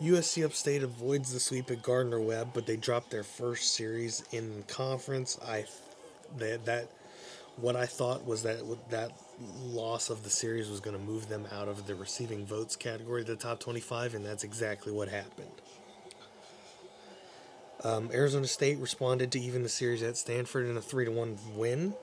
USC 0.02 0.44
Upstate 0.44 0.84
avoids 0.84 1.32
the 1.32 1.40
sweep 1.40 1.72
at 1.72 1.82
Gardner 1.82 2.20
Webb, 2.20 2.50
but 2.54 2.66
they 2.66 2.76
dropped 2.76 3.12
their 3.12 3.24
first 3.24 3.76
series 3.76 4.24
in 4.34 4.66
conference. 4.68 5.40
I 5.42 5.66
that 6.38 6.66
that 6.66 6.90
what 7.56 7.78
I 7.78 7.86
thought 7.86 8.26
was 8.26 8.44
that 8.44 8.60
that 8.90 9.12
loss 9.40 10.10
of 10.10 10.24
the 10.24 10.30
series 10.30 10.70
was 10.70 10.80
going 10.80 10.98
to 10.98 11.04
move 11.04 11.30
them 11.30 11.46
out 11.52 11.68
of 11.68 11.88
the 11.88 11.96
receiving 11.96 12.46
votes 12.46 12.76
category 12.76 13.24
the 13.24 13.36
top 13.36 13.60
25, 13.60 14.16
and 14.16 14.26
that's 14.26 14.44
exactly 14.44 14.92
what 14.92 15.10
happened. 15.10 15.50
Um, 17.84 18.10
Arizona 18.14 18.48
State 18.48 18.80
responded 18.80 19.32
to 19.34 19.40
even 19.40 19.62
the 19.62 19.70
series 19.70 20.02
at 20.02 20.18
Stanford 20.18 20.68
in 20.68 20.78
a 20.78 20.82
3 20.82 21.10
1 21.10 21.38
win. 21.56 21.94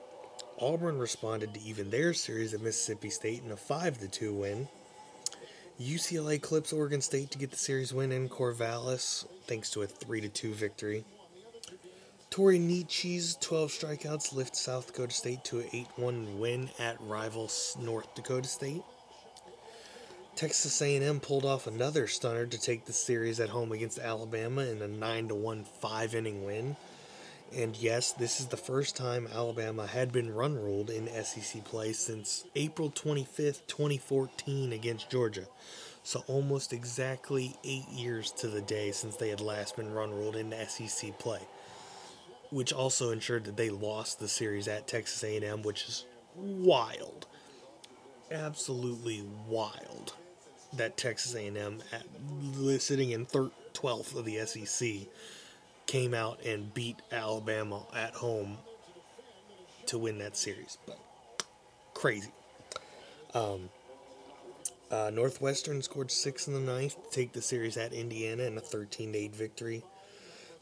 Auburn 0.59 0.97
responded 0.99 1.53
to 1.53 1.61
even 1.61 1.89
their 1.89 2.13
series 2.13 2.53
at 2.53 2.61
Mississippi 2.61 3.09
State 3.09 3.43
in 3.43 3.51
a 3.51 3.57
5 3.57 4.11
2 4.11 4.33
win. 4.33 4.67
UCLA 5.81 6.39
clips 6.39 6.71
Oregon 6.71 7.01
State 7.01 7.31
to 7.31 7.37
get 7.37 7.51
the 7.51 7.57
series 7.57 7.93
win 7.93 8.11
in 8.11 8.29
Corvallis 8.29 9.25
thanks 9.47 9.69
to 9.71 9.81
a 9.81 9.87
3 9.87 10.29
2 10.29 10.53
victory. 10.53 11.03
Tori 12.33 12.57
Kniesche's 12.57 13.37
12 13.41 13.69
strikeouts 13.69 14.33
lift 14.33 14.55
South 14.55 14.87
Dakota 14.87 15.13
State 15.13 15.43
to 15.43 15.59
an 15.59 15.67
8 15.71 15.87
1 15.97 16.39
win 16.39 16.67
at 16.79 16.99
rival 17.01 17.47
North 17.79 18.15
Dakota 18.15 18.47
State. 18.47 18.81
Texas 20.35 20.81
A&M 20.81 21.19
pulled 21.19 21.45
off 21.45 21.67
another 21.67 22.07
stunner 22.07 22.47
to 22.47 22.59
take 22.59 22.85
the 22.85 22.91
series 22.91 23.39
at 23.39 23.49
home 23.49 23.71
against 23.71 23.99
Alabama 23.99 24.63
in 24.63 24.81
a 24.81 24.87
9 24.87 25.29
1 25.43 25.63
5 25.63 26.15
inning 26.15 26.43
win. 26.43 26.75
And 27.55 27.77
yes, 27.77 28.13
this 28.13 28.39
is 28.39 28.47
the 28.47 28.57
first 28.57 28.95
time 28.95 29.27
Alabama 29.31 29.85
had 29.85 30.11
been 30.11 30.33
run 30.33 30.55
ruled 30.55 30.89
in 30.89 31.07
SEC 31.23 31.63
play 31.63 31.93
since 31.93 32.45
April 32.55 32.89
25th, 32.89 33.61
2014 33.67 34.73
against 34.73 35.11
Georgia. 35.11 35.45
So 36.01 36.23
almost 36.25 36.73
exactly 36.73 37.55
eight 37.63 37.89
years 37.89 38.31
to 38.37 38.47
the 38.47 38.61
day 38.61 38.91
since 38.91 39.17
they 39.17 39.29
had 39.29 39.39
last 39.39 39.75
been 39.75 39.93
run 39.93 40.09
ruled 40.09 40.35
in 40.35 40.51
SEC 40.67 41.19
play. 41.19 41.41
Which 42.53 42.71
also 42.71 43.11
ensured 43.11 43.45
that 43.45 43.57
they 43.57 43.69
lost 43.69 44.19
the 44.19 44.27
series 44.27 44.67
at 44.67 44.87
Texas 44.87 45.23
A&M, 45.23 45.63
which 45.63 45.87
is 45.87 46.05
wild. 46.35 47.25
Absolutely 48.31 49.23
wild. 49.47 50.13
That 50.73 50.95
Texas 50.95 51.35
A&M 51.35 51.81
at, 51.91 52.81
sitting 52.81 53.09
in 53.09 53.25
thir- 53.25 53.51
12th 53.73 54.15
of 54.15 54.25
the 54.25 54.45
SEC 54.45 55.07
came 55.87 56.13
out 56.13 56.43
and 56.45 56.73
beat 56.73 57.01
Alabama 57.11 57.85
at 57.95 58.13
home 58.13 58.57
to 59.87 59.97
win 59.97 60.19
that 60.19 60.37
series. 60.37 60.77
But 60.85 60.99
crazy. 61.93 62.31
Um, 63.33 63.69
uh, 64.91 65.09
Northwestern 65.11 65.81
scored 65.81 66.11
six 66.11 66.47
in 66.47 66.53
the 66.53 66.59
ninth 66.59 66.95
to 67.03 67.09
take 67.09 67.33
the 67.33 67.41
series 67.41 67.77
at 67.77 67.93
Indiana 67.93 68.43
in 68.43 68.57
a 68.57 68.61
13 68.61 69.15
8 69.15 69.35
victory. 69.35 69.83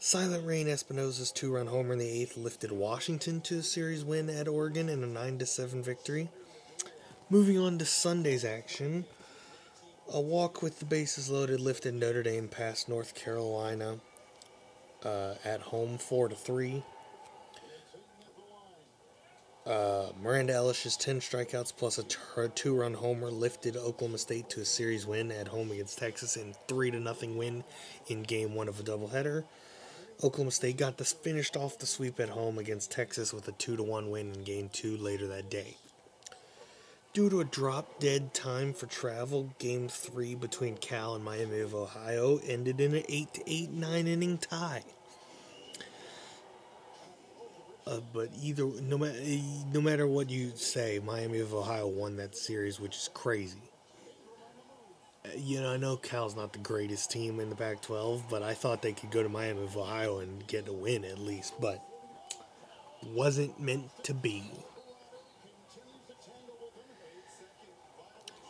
Silent 0.04 0.44
Rain 0.44 0.66
Espinoza's 0.66 1.30
two 1.30 1.54
run 1.54 1.68
homer 1.68 1.92
in 1.92 2.00
the 2.00 2.08
eighth 2.10 2.36
lifted 2.36 2.72
Washington 2.72 3.40
to 3.42 3.58
a 3.58 3.62
series 3.62 4.04
win 4.04 4.28
at 4.28 4.48
Oregon 4.48 4.88
in 4.88 5.04
a 5.04 5.06
9 5.06 5.46
7 5.46 5.80
victory. 5.80 6.28
Moving 7.30 7.56
on 7.56 7.78
to 7.78 7.84
Sunday's 7.84 8.44
action, 8.44 9.04
a 10.12 10.20
walk 10.20 10.60
with 10.60 10.80
the 10.80 10.84
bases 10.86 11.30
loaded 11.30 11.60
lifted 11.60 11.94
Notre 11.94 12.24
Dame 12.24 12.48
past 12.48 12.88
North 12.88 13.14
Carolina 13.14 14.00
uh, 15.04 15.34
at 15.44 15.60
home 15.60 15.98
4 15.98 16.30
to 16.30 16.34
3. 16.34 16.82
Uh, 19.64 20.06
Miranda 20.20 20.54
Elish's 20.54 20.96
10 20.96 21.20
strikeouts 21.20 21.72
plus 21.76 21.98
a 21.98 22.48
two 22.48 22.74
run 22.74 22.94
homer 22.94 23.30
lifted 23.30 23.76
Oklahoma 23.76 24.18
State 24.18 24.50
to 24.50 24.62
a 24.62 24.64
series 24.64 25.06
win 25.06 25.30
at 25.30 25.46
home 25.46 25.70
against 25.70 25.98
Texas 25.98 26.36
in 26.36 26.56
3 26.66 26.90
to 26.90 26.98
nothing 26.98 27.36
win 27.36 27.62
in 28.08 28.24
game 28.24 28.56
one 28.56 28.66
of 28.66 28.80
a 28.80 28.82
doubleheader. 28.82 29.44
Oklahoma 30.24 30.52
State 30.52 30.76
got 30.76 30.98
this 30.98 31.12
finished 31.12 31.56
off 31.56 31.78
the 31.78 31.86
sweep 31.86 32.20
at 32.20 32.28
home 32.28 32.56
against 32.56 32.92
Texas 32.92 33.32
with 33.32 33.48
a 33.48 33.52
2 33.52 33.76
to 33.76 33.82
1 33.82 34.08
win 34.08 34.32
in 34.32 34.44
game 34.44 34.70
two 34.72 34.96
later 34.96 35.26
that 35.26 35.50
day. 35.50 35.76
Due 37.12 37.28
to 37.28 37.40
a 37.40 37.44
drop 37.44 37.98
dead 37.98 38.32
time 38.32 38.72
for 38.72 38.86
travel, 38.86 39.50
game 39.58 39.88
three 39.88 40.36
between 40.36 40.76
Cal 40.76 41.16
and 41.16 41.24
Miami 41.24 41.58
of 41.58 41.74
Ohio 41.74 42.38
ended 42.46 42.80
in 42.80 42.94
an 42.94 43.02
8 43.08 43.34
to 43.34 43.42
8 43.46 43.70
9 43.72 44.06
inning 44.06 44.38
tie. 44.38 44.84
Uh, 47.84 47.98
but 48.12 48.30
either 48.40 48.64
no 48.80 48.96
matter 48.96 49.18
no 49.72 49.80
matter 49.80 50.06
what 50.06 50.30
you 50.30 50.52
say, 50.54 51.00
Miami 51.04 51.40
of 51.40 51.52
Ohio 51.52 51.88
won 51.88 52.16
that 52.16 52.36
series, 52.36 52.78
which 52.78 52.96
is 52.96 53.10
crazy. 53.12 53.71
You 55.36 55.60
know, 55.60 55.72
I 55.72 55.76
know 55.76 55.96
Cal's 55.96 56.34
not 56.34 56.52
the 56.52 56.58
greatest 56.58 57.10
team 57.10 57.38
in 57.38 57.48
the 57.48 57.54
Pac-12, 57.54 58.24
but 58.28 58.42
I 58.42 58.54
thought 58.54 58.82
they 58.82 58.92
could 58.92 59.10
go 59.10 59.22
to 59.22 59.28
Miami 59.28 59.62
of 59.62 59.76
Ohio 59.76 60.18
and 60.18 60.46
get 60.46 60.68
a 60.68 60.72
win 60.72 61.04
at 61.04 61.18
least, 61.18 61.54
but 61.60 61.82
wasn't 63.04 63.60
meant 63.60 63.90
to 64.04 64.14
be. 64.14 64.50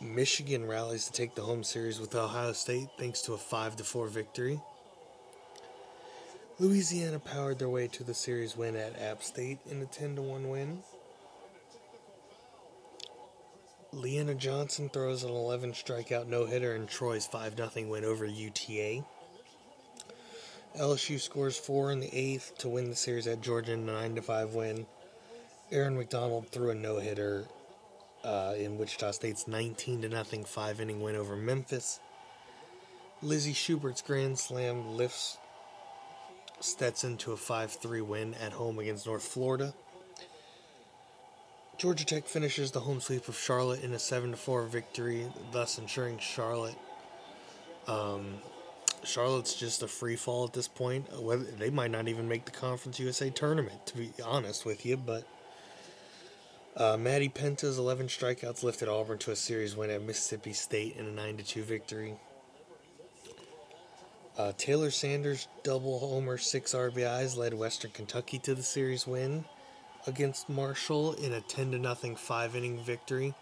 Michigan 0.01 0.67
rallies 0.67 1.05
to 1.05 1.13
take 1.13 1.35
the 1.35 1.43
home 1.43 1.63
series 1.63 1.99
with 1.99 2.13
Ohio 2.13 2.51
State 2.51 2.89
thanks 2.97 3.21
to 3.21 3.33
a 3.33 3.37
5 3.37 3.77
to 3.77 3.83
4 3.83 4.07
victory. 4.07 4.59
Louisiana 6.59 7.19
powered 7.19 7.59
their 7.59 7.69
way 7.69 7.87
to 7.87 8.03
the 8.03 8.13
series 8.13 8.57
win 8.57 8.75
at 8.75 8.99
App 8.99 9.23
State 9.23 9.59
in 9.69 9.81
a 9.81 9.85
10 9.85 10.15
1 10.15 10.49
win. 10.49 10.83
Leanna 13.93 14.33
Johnson 14.33 14.89
throws 14.89 15.23
an 15.23 15.29
11 15.29 15.73
strikeout 15.73 16.25
no 16.25 16.45
hitter 16.45 16.75
in 16.75 16.87
Troy's 16.87 17.27
5 17.27 17.55
0 17.55 17.87
win 17.87 18.03
over 18.03 18.25
UTA. 18.25 19.03
LSU 20.79 21.19
scores 21.19 21.57
4 21.57 21.91
in 21.91 21.99
the 21.99 22.09
8th 22.09 22.57
to 22.57 22.69
win 22.69 22.89
the 22.89 22.95
series 22.95 23.27
at 23.27 23.41
Georgia 23.41 23.73
in 23.73 23.87
a 23.87 23.91
9 24.09 24.19
5 24.19 24.55
win. 24.55 24.87
Aaron 25.71 25.95
McDonald 25.95 26.47
threw 26.49 26.71
a 26.71 26.75
no 26.75 26.97
hitter 26.97 27.45
uh, 28.23 28.55
in 28.57 28.79
Wichita 28.79 29.11
State's 29.11 29.47
19 29.47 30.01
0 30.01 30.23
5 30.23 30.81
inning 30.81 31.01
win 31.01 31.15
over 31.15 31.35
Memphis. 31.35 31.99
Lizzie 33.21 33.53
Schubert's 33.53 34.01
grand 34.01 34.39
slam 34.39 34.97
lifts 34.97 35.37
Stetson 36.59 37.17
to 37.17 37.33
a 37.33 37.37
5 37.37 37.73
3 37.73 38.01
win 38.01 38.33
at 38.35 38.53
home 38.53 38.79
against 38.79 39.05
North 39.05 39.23
Florida. 39.23 39.75
Georgia 41.77 42.05
Tech 42.05 42.27
finishes 42.27 42.71
the 42.71 42.81
home 42.81 43.01
sweep 43.01 43.27
of 43.27 43.37
Charlotte 43.37 43.83
in 43.83 43.93
a 43.93 43.99
7 43.99 44.35
4 44.35 44.63
victory, 44.65 45.27
thus 45.51 45.77
ensuring 45.77 46.17
Charlotte. 46.19 46.77
Um, 47.87 48.35
Charlotte's 49.03 49.55
just 49.55 49.83
a 49.83 49.87
free 49.87 50.15
fall 50.15 50.45
at 50.45 50.53
this 50.53 50.67
point. 50.67 51.07
They 51.59 51.69
might 51.69 51.91
not 51.91 52.07
even 52.07 52.27
make 52.29 52.45
the 52.45 52.51
Conference 52.51 52.99
USA 52.99 53.29
tournament, 53.29 53.85
to 53.87 53.97
be 53.97 54.11
honest 54.23 54.65
with 54.65 54.85
you. 54.85 54.97
But 54.97 55.27
uh, 56.77 56.95
Maddie 56.97 57.29
Penta's 57.29 57.77
11 57.77 58.07
strikeouts 58.07 58.63
lifted 58.63 58.87
Auburn 58.87 59.17
to 59.19 59.31
a 59.31 59.35
series 59.35 59.75
win 59.75 59.89
at 59.89 60.01
Mississippi 60.01 60.53
State 60.53 60.95
in 60.95 61.07
a 61.07 61.11
9 61.11 61.37
2 61.37 61.63
victory. 61.63 62.15
Uh, 64.37 64.51
Taylor 64.57 64.89
Sanders' 64.89 65.47
double 65.63 65.99
homer, 65.99 66.37
six 66.37 66.73
RBIs 66.73 67.35
led 67.37 67.53
Western 67.53 67.91
Kentucky 67.91 68.39
to 68.39 68.55
the 68.55 68.63
series 68.63 69.05
win 69.05 69.45
against 70.07 70.49
Marshall 70.49 71.13
in 71.13 71.33
a 71.33 71.41
10 71.41 71.71
to 71.71 71.79
nothing 71.79 72.15
five 72.15 72.55
inning 72.55 72.77
victory. 72.77 73.33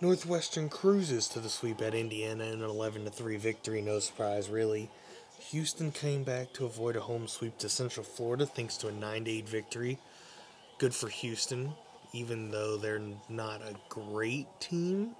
Northwestern 0.00 0.68
cruises 0.68 1.28
to 1.28 1.40
the 1.40 1.48
sweep 1.48 1.80
at 1.80 1.94
Indiana 1.94 2.44
in 2.44 2.62
an 2.62 2.68
11 2.68 3.04
to 3.04 3.10
3 3.10 3.36
victory, 3.36 3.80
no 3.80 3.98
surprise 3.98 4.48
really. 4.48 4.90
Houston 5.50 5.92
came 5.92 6.24
back 6.24 6.52
to 6.54 6.64
avoid 6.64 6.96
a 6.96 7.00
home 7.00 7.28
sweep 7.28 7.58
to 7.58 7.68
Central 7.68 8.04
Florida 8.04 8.46
thanks 8.46 8.76
to 8.78 8.88
a 8.88 8.92
9 8.92 9.24
8 9.26 9.48
victory. 9.48 9.98
Good 10.78 10.94
for 10.94 11.08
Houston, 11.08 11.72
even 12.12 12.50
though 12.50 12.76
they're 12.76 13.00
not 13.28 13.62
a 13.62 13.76
great 13.88 14.48
team. 14.60 15.14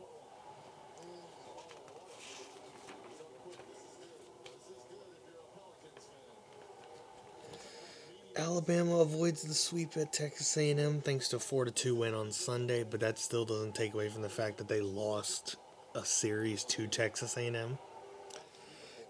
Alabama 8.36 8.98
avoids 8.98 9.42
the 9.42 9.54
sweep 9.54 9.96
at 9.96 10.12
Texas 10.12 10.56
A&M 10.56 11.00
thanks 11.02 11.28
to 11.28 11.36
a 11.36 11.38
4-2 11.38 11.96
win 11.96 12.14
on 12.14 12.32
Sunday, 12.32 12.82
but 12.82 12.98
that 12.98 13.16
still 13.16 13.44
doesn't 13.44 13.76
take 13.76 13.94
away 13.94 14.08
from 14.08 14.22
the 14.22 14.28
fact 14.28 14.58
that 14.58 14.66
they 14.66 14.80
lost 14.80 15.54
a 15.94 16.04
series 16.04 16.64
to 16.64 16.88
Texas 16.88 17.36
A&M. 17.36 17.78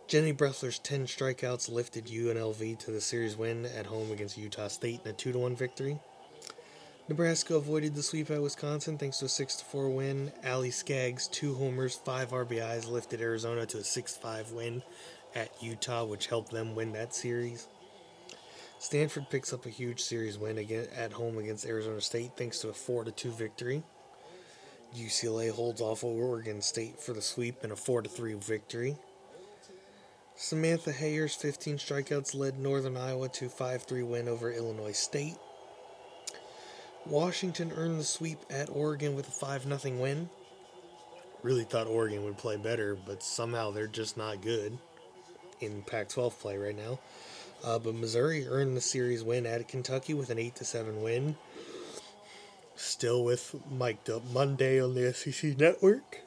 Jenny 0.09 0.35
Bressler's 0.35 0.79
10 0.79 1.07
strikeouts 1.07 1.73
lifted 1.73 2.09
UNLV 2.09 2.79
to 2.81 2.91
the 2.91 3.01
series 3.01 3.35
win 3.35 3.65
at 3.65 3.87
home 3.87 4.13
against 4.13 4.37
Utah 4.37 4.69
State 4.69 5.01
in 5.07 5.13
a 5.13 5.15
2-1 5.15 5.57
victory. 5.57 5.99
Nebraska 7.09 7.55
avoided 7.55 7.95
the 7.95 8.03
sweep 8.03 8.31
at 8.31 8.43
Wisconsin 8.43 8.99
thanks 8.99 9.21
to 9.21 9.25
a 9.25 9.29
6-4 9.29 9.95
win. 9.95 10.33
Allie 10.43 10.71
Skaggs' 10.71 11.29
two 11.29 11.55
homers, 11.55 11.95
five 11.95 12.31
RBIs 12.31 12.91
lifted 12.91 13.23
Arizona 13.23 13.65
to 13.65 13.79
a 13.79 13.83
6-5 13.83 14.53
win 14.53 14.83
at 15.35 15.51
Utah, 15.63 16.05
which 16.05 16.27
helped 16.27 16.51
them 16.51 16.75
win 16.75 16.93
that 16.93 17.15
series. 17.15 17.69
Stanford 18.85 19.31
picks 19.31 19.55
up 19.55 19.65
a 19.65 19.71
huge 19.71 19.99
series 19.99 20.37
win 20.37 20.59
again 20.59 20.87
at 20.95 21.11
home 21.11 21.39
against 21.39 21.65
Arizona 21.65 22.03
State 22.03 22.33
thanks 22.37 22.59
to 22.59 22.69
a 22.69 22.75
4 22.75 23.07
2 23.07 23.31
victory. 23.31 23.83
UCLA 24.95 25.51
holds 25.51 25.81
off 25.81 26.05
Oregon 26.05 26.61
State 26.61 27.01
for 27.01 27.15
the 27.15 27.23
sweep 27.23 27.65
in 27.65 27.71
a 27.71 27.77
4 27.77 28.03
3 28.03 28.35
victory. 28.35 28.97
Samantha 30.37 30.93
Hayer's 30.93 31.35
15 31.35 31.79
strikeouts 31.79 32.35
led 32.35 32.59
Northern 32.59 32.99
Iowa 32.99 33.31
to 33.31 33.47
a 33.47 33.49
5 33.49 33.85
3 33.85 34.03
win 34.03 34.29
over 34.29 34.53
Illinois 34.53 34.93
State. 34.93 35.39
Washington 37.07 37.73
earned 37.75 37.99
the 37.99 38.05
sweep 38.05 38.41
at 38.51 38.69
Oregon 38.69 39.15
with 39.15 39.29
a 39.29 39.33
5 39.33 39.63
0 39.81 39.99
win. 39.99 40.29
Really 41.43 41.65
thought 41.65 41.87
Oregon 41.87 42.23
would 42.25 42.37
play 42.37 42.59
better, 42.59 42.95
but 42.95 43.23
somehow 43.23 43.71
they're 43.71 43.87
just 43.87 44.19
not 44.19 44.43
good 44.43 44.77
in 45.63 45.81
Pac 45.85 46.11
12 46.11 46.39
play 46.39 46.59
right 46.59 46.77
now. 46.77 46.99
Uh, 47.65 47.79
but 47.79 47.95
Missouri 47.95 48.47
earned 48.47 48.77
the 48.77 48.81
series 48.81 49.25
win 49.25 49.47
at 49.47 49.67
Kentucky 49.67 50.13
with 50.13 50.29
an 50.29 50.39
8 50.39 50.55
to 50.57 50.65
7 50.65 51.03
win. 51.03 51.37
Still 52.77 53.25
with 53.25 53.55
Mic'd 53.71 54.11
Up 54.11 54.23
Monday 54.33 54.83
on 54.83 54.95
the 54.95 55.15
SEC 55.15 55.57
network. 55.57 56.21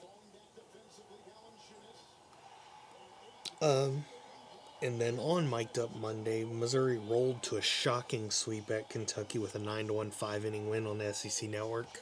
Um, 3.62 4.06
and 4.82 5.00
then 5.00 5.20
on 5.20 5.48
Mic'd 5.48 5.78
Up 5.78 5.96
Monday, 5.96 6.44
Missouri 6.44 6.98
rolled 6.98 7.44
to 7.44 7.58
a 7.58 7.62
shocking 7.62 8.32
sweep 8.32 8.72
at 8.72 8.90
Kentucky 8.90 9.38
with 9.38 9.54
a 9.54 9.60
9 9.60 9.88
to 9.88 9.94
1 9.94 10.12
5 10.12 10.46
inning 10.46 10.70
win 10.70 10.88
on 10.88 10.98
the 10.98 11.14
SEC 11.14 11.50
network. 11.50 12.02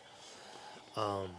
Um, 0.95 1.31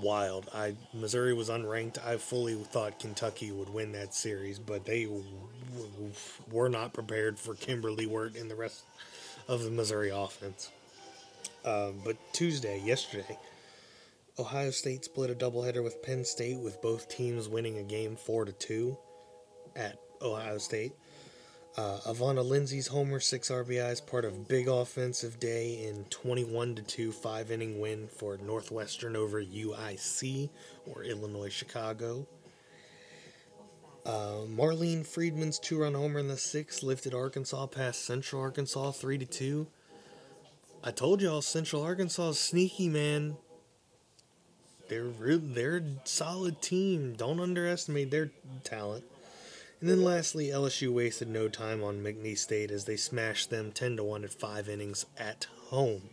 wild. 0.00 0.48
I 0.54 0.74
Missouri 0.92 1.34
was 1.34 1.48
unranked. 1.48 2.04
I 2.04 2.16
fully 2.16 2.54
thought 2.54 2.98
Kentucky 3.00 3.52
would 3.52 3.68
win 3.68 3.92
that 3.92 4.14
series, 4.14 4.58
but 4.58 4.84
they 4.84 5.04
w- 5.04 5.24
w- 5.74 6.12
were 6.50 6.68
not 6.68 6.92
prepared 6.92 7.38
for 7.38 7.54
Kimberly 7.54 8.06
Wirt 8.06 8.36
and 8.36 8.50
the 8.50 8.54
rest 8.54 8.82
of 9.48 9.62
the 9.62 9.70
Missouri 9.70 10.10
offense. 10.10 10.70
Um, 11.64 12.00
but 12.04 12.16
Tuesday, 12.32 12.80
yesterday, 12.84 13.38
Ohio 14.38 14.70
State 14.70 15.04
split 15.04 15.30
a 15.30 15.34
doubleheader 15.34 15.82
with 15.82 16.02
Penn 16.02 16.24
State, 16.24 16.58
with 16.60 16.80
both 16.82 17.08
teams 17.08 17.48
winning 17.48 17.78
a 17.78 17.82
game 17.82 18.16
four 18.16 18.44
to 18.44 18.52
two 18.52 18.96
at 19.74 19.98
Ohio 20.22 20.58
State. 20.58 20.92
Uh, 21.76 21.98
Avana 22.06 22.42
Lindsay's 22.42 22.86
homer, 22.86 23.20
six 23.20 23.50
RBIs, 23.50 24.06
part 24.06 24.24
of 24.24 24.48
big 24.48 24.66
offensive 24.66 25.38
day 25.38 25.86
in 25.86 26.04
21 26.04 26.76
to 26.76 26.82
2 26.82 27.12
five 27.12 27.50
inning 27.50 27.78
win 27.78 28.08
for 28.08 28.38
Northwestern 28.38 29.14
over 29.14 29.42
UIC 29.42 30.48
or 30.86 31.02
Illinois 31.02 31.50
Chicago. 31.50 32.26
Uh, 34.06 34.46
Marlene 34.48 35.04
Friedman's 35.04 35.58
two 35.58 35.80
run 35.80 35.92
homer 35.92 36.20
in 36.20 36.28
the 36.28 36.38
sixth 36.38 36.82
lifted 36.82 37.12
Arkansas 37.12 37.66
past 37.66 38.06
Central 38.06 38.40
Arkansas 38.40 38.92
3 38.92 39.18
to 39.18 39.26
2. 39.26 39.66
I 40.82 40.92
told 40.92 41.20
y'all 41.20 41.42
Central 41.42 41.82
Arkansas 41.82 42.30
is 42.30 42.38
sneaky, 42.38 42.88
man. 42.88 43.36
They're 44.88 45.10
they're 45.10 45.78
a 45.78 45.82
solid 46.04 46.62
team. 46.62 47.14
Don't 47.14 47.40
underestimate 47.40 48.10
their 48.10 48.30
talent. 48.62 49.04
And 49.80 49.90
then 49.90 50.02
lastly, 50.02 50.48
LSU 50.48 50.92
wasted 50.92 51.28
no 51.28 51.48
time 51.48 51.82
on 51.82 52.02
McNeese 52.02 52.38
State 52.38 52.70
as 52.70 52.86
they 52.86 52.96
smashed 52.96 53.50
them 53.50 53.72
10 53.72 53.98
to 53.98 54.04
1 54.04 54.24
at 54.24 54.32
5 54.32 54.68
innings 54.68 55.04
at 55.18 55.46
home. 55.66 56.10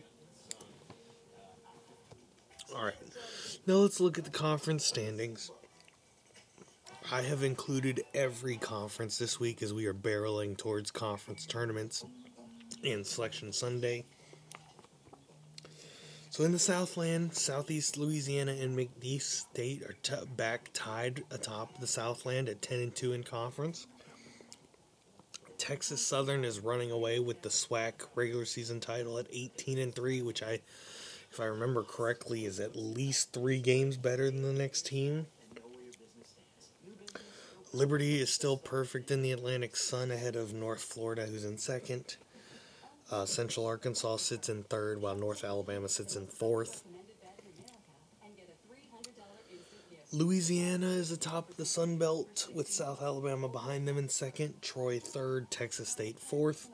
All 2.74 2.84
right. 2.84 2.94
Now 3.66 3.74
let's 3.76 4.00
look 4.00 4.18
at 4.18 4.24
the 4.24 4.30
conference 4.30 4.84
standings. 4.84 5.50
I 7.10 7.22
have 7.22 7.42
included 7.42 8.02
every 8.14 8.56
conference 8.56 9.18
this 9.18 9.38
week 9.38 9.62
as 9.62 9.72
we 9.72 9.86
are 9.86 9.94
barreling 9.94 10.56
towards 10.56 10.90
conference 10.90 11.46
tournaments 11.46 12.04
and 12.82 13.06
Selection 13.06 13.52
Sunday. 13.52 14.04
So 16.34 16.42
in 16.42 16.50
the 16.50 16.58
Southland, 16.58 17.32
Southeast 17.32 17.96
Louisiana 17.96 18.56
and 18.60 18.76
McNeese 18.76 19.22
State 19.22 19.84
are 19.84 19.94
t- 20.02 20.26
back 20.36 20.68
tied 20.72 21.22
atop 21.30 21.78
the 21.78 21.86
Southland 21.86 22.48
at 22.48 22.60
10 22.60 22.80
and 22.80 22.92
2 22.92 23.12
in 23.12 23.22
conference. 23.22 23.86
Texas 25.58 26.04
Southern 26.04 26.44
is 26.44 26.58
running 26.58 26.90
away 26.90 27.20
with 27.20 27.42
the 27.42 27.50
SWAC 27.50 28.08
regular 28.16 28.46
season 28.46 28.80
title 28.80 29.16
at 29.16 29.28
18 29.30 29.78
and 29.78 29.94
3, 29.94 30.22
which 30.22 30.42
I 30.42 30.58
if 31.30 31.38
I 31.38 31.44
remember 31.44 31.84
correctly 31.84 32.46
is 32.46 32.58
at 32.58 32.74
least 32.74 33.32
3 33.32 33.60
games 33.60 33.96
better 33.96 34.28
than 34.28 34.42
the 34.42 34.52
next 34.52 34.86
team. 34.86 35.28
Liberty 37.72 38.20
is 38.20 38.30
still 38.30 38.56
perfect 38.56 39.12
in 39.12 39.22
the 39.22 39.30
Atlantic 39.30 39.76
Sun 39.76 40.10
ahead 40.10 40.34
of 40.34 40.52
North 40.52 40.82
Florida 40.82 41.26
who's 41.26 41.44
in 41.44 41.58
second. 41.58 42.16
Uh, 43.10 43.26
Central 43.26 43.66
Arkansas 43.66 44.16
sits 44.16 44.48
in 44.48 44.62
third, 44.64 45.00
while 45.00 45.14
North 45.14 45.44
Alabama 45.44 45.88
sits 45.88 46.16
in 46.16 46.26
fourth. 46.26 46.84
Louisiana 50.10 50.86
is 50.86 51.10
atop 51.10 51.54
the 51.54 51.64
Sun 51.66 51.98
Belt 51.98 52.48
with 52.54 52.68
South 52.68 53.02
Alabama 53.02 53.48
behind 53.48 53.86
them 53.86 53.98
in 53.98 54.08
second, 54.08 54.62
Troy 54.62 55.00
third, 55.00 55.50
Texas 55.50 55.88
State 55.88 56.18
fourth. 56.18 56.70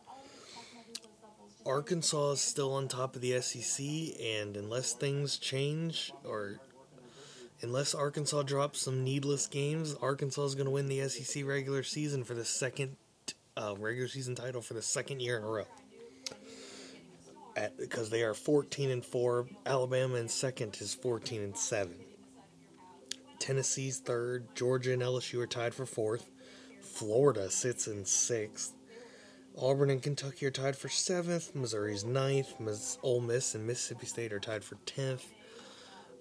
Arkansas 1.67 2.33
is 2.33 2.41
still 2.41 2.73
on 2.75 2.87
top 2.87 3.17
of 3.17 3.23
the 3.23 3.41
SEC, 3.41 3.85
and 4.23 4.57
unless 4.57 4.93
things 4.93 5.37
change 5.37 6.13
or 6.25 6.61
unless 7.61 7.95
Arkansas 7.95 8.43
drops 8.43 8.81
some 8.81 9.05
needless 9.05 9.47
games, 9.47 9.95
Arkansas 10.01 10.45
is 10.45 10.55
going 10.55 10.67
to 10.67 10.71
win 10.71 10.87
the 10.87 11.09
SEC 11.09 11.45
regular 11.45 11.83
season 11.83 12.25
for 12.25 12.35
the 12.35 12.45
second 12.45 12.97
uh, 13.57 13.75
regular 13.79 14.09
season 14.09 14.35
title 14.35 14.63
for 14.63 14.75
the 14.75 14.83
second 14.83 15.21
year 15.21 15.37
in 15.39 15.43
a 15.43 15.47
row 15.47 15.67
because 17.77 18.11
they 18.11 18.23
are 18.23 18.35
14 18.35 18.91
and 18.91 19.05
4. 19.05 19.47
Alabama 19.67 20.17
in 20.17 20.29
second 20.29 20.77
is 20.81 20.95
14 20.95 21.43
and 21.43 21.57
7. 21.57 21.95
Tennessee's 23.41 23.99
third. 23.99 24.55
Georgia 24.55 24.93
and 24.93 25.03
LSU 25.03 25.41
are 25.41 25.47
tied 25.47 25.75
for 25.75 25.87
fourth. 25.87 26.31
Florida 26.81 27.51
sits 27.51 27.89
in 27.89 28.05
sixth. 28.05 28.75
Auburn 29.59 29.91
and 29.91 30.03
Kentucky 30.03 30.47
are 30.47 30.51
tied 30.51 30.77
for 30.77 30.89
seventh. 30.89 31.55
Missouri's 31.55 32.05
ninth. 32.05 32.61
Miss, 32.61 32.99
Ole 33.03 33.21
Miss 33.21 33.55
and 33.55 33.67
Mississippi 33.67 34.07
State 34.07 34.33
are 34.33 34.41
tied 34.41 34.63
for 34.63 34.77
tenth. 34.87 35.27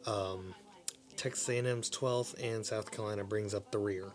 Um, 0.08 0.56
Texas 1.18 1.50
A&M's 1.50 1.89
twelfth, 1.89 2.36
and 2.42 2.65
South 2.65 2.89
Carolina 2.89 3.26
brings 3.26 3.54
up 3.54 3.72
the 3.72 3.78
rear. 3.78 4.13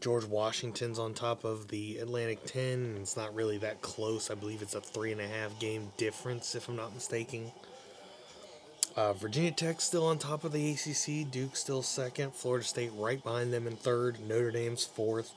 George 0.00 0.24
Washington's 0.24 0.98
on 0.98 1.12
top 1.12 1.44
of 1.44 1.68
the 1.68 1.98
Atlantic 1.98 2.44
10. 2.46 2.96
It's 3.00 3.16
not 3.16 3.34
really 3.34 3.58
that 3.58 3.82
close. 3.82 4.30
I 4.30 4.34
believe 4.34 4.62
it's 4.62 4.74
a 4.74 4.80
three 4.80 5.12
and 5.12 5.20
a 5.20 5.28
half 5.28 5.58
game 5.58 5.92
difference, 5.98 6.54
if 6.54 6.68
I'm 6.68 6.76
not 6.76 6.94
mistaken. 6.94 7.52
Uh, 8.96 9.12
Virginia 9.12 9.52
Tech 9.52 9.80
still 9.80 10.06
on 10.06 10.18
top 10.18 10.42
of 10.42 10.52
the 10.52 10.70
ACC. 10.70 11.30
Duke 11.30 11.54
still 11.54 11.82
second. 11.82 12.34
Florida 12.34 12.64
State 12.64 12.92
right 12.96 13.22
behind 13.22 13.52
them 13.52 13.66
in 13.66 13.76
third. 13.76 14.18
Notre 14.26 14.50
Dame's 14.50 14.84
fourth. 14.84 15.32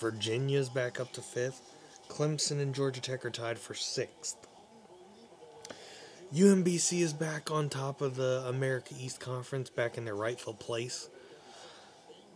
Virginia's 0.00 0.68
back 0.68 1.00
up 1.00 1.12
to 1.12 1.22
fifth. 1.22 1.62
Clemson 2.08 2.60
and 2.60 2.74
Georgia 2.74 3.00
Tech 3.00 3.24
are 3.24 3.30
tied 3.30 3.58
for 3.58 3.74
sixth. 3.74 4.36
UMBC 6.34 7.00
is 7.00 7.12
back 7.12 7.50
on 7.50 7.68
top 7.68 8.02
of 8.02 8.16
the 8.16 8.44
America 8.46 8.94
East 8.98 9.20
Conference, 9.20 9.70
back 9.70 9.96
in 9.96 10.04
their 10.04 10.14
rightful 10.14 10.52
place. 10.52 11.08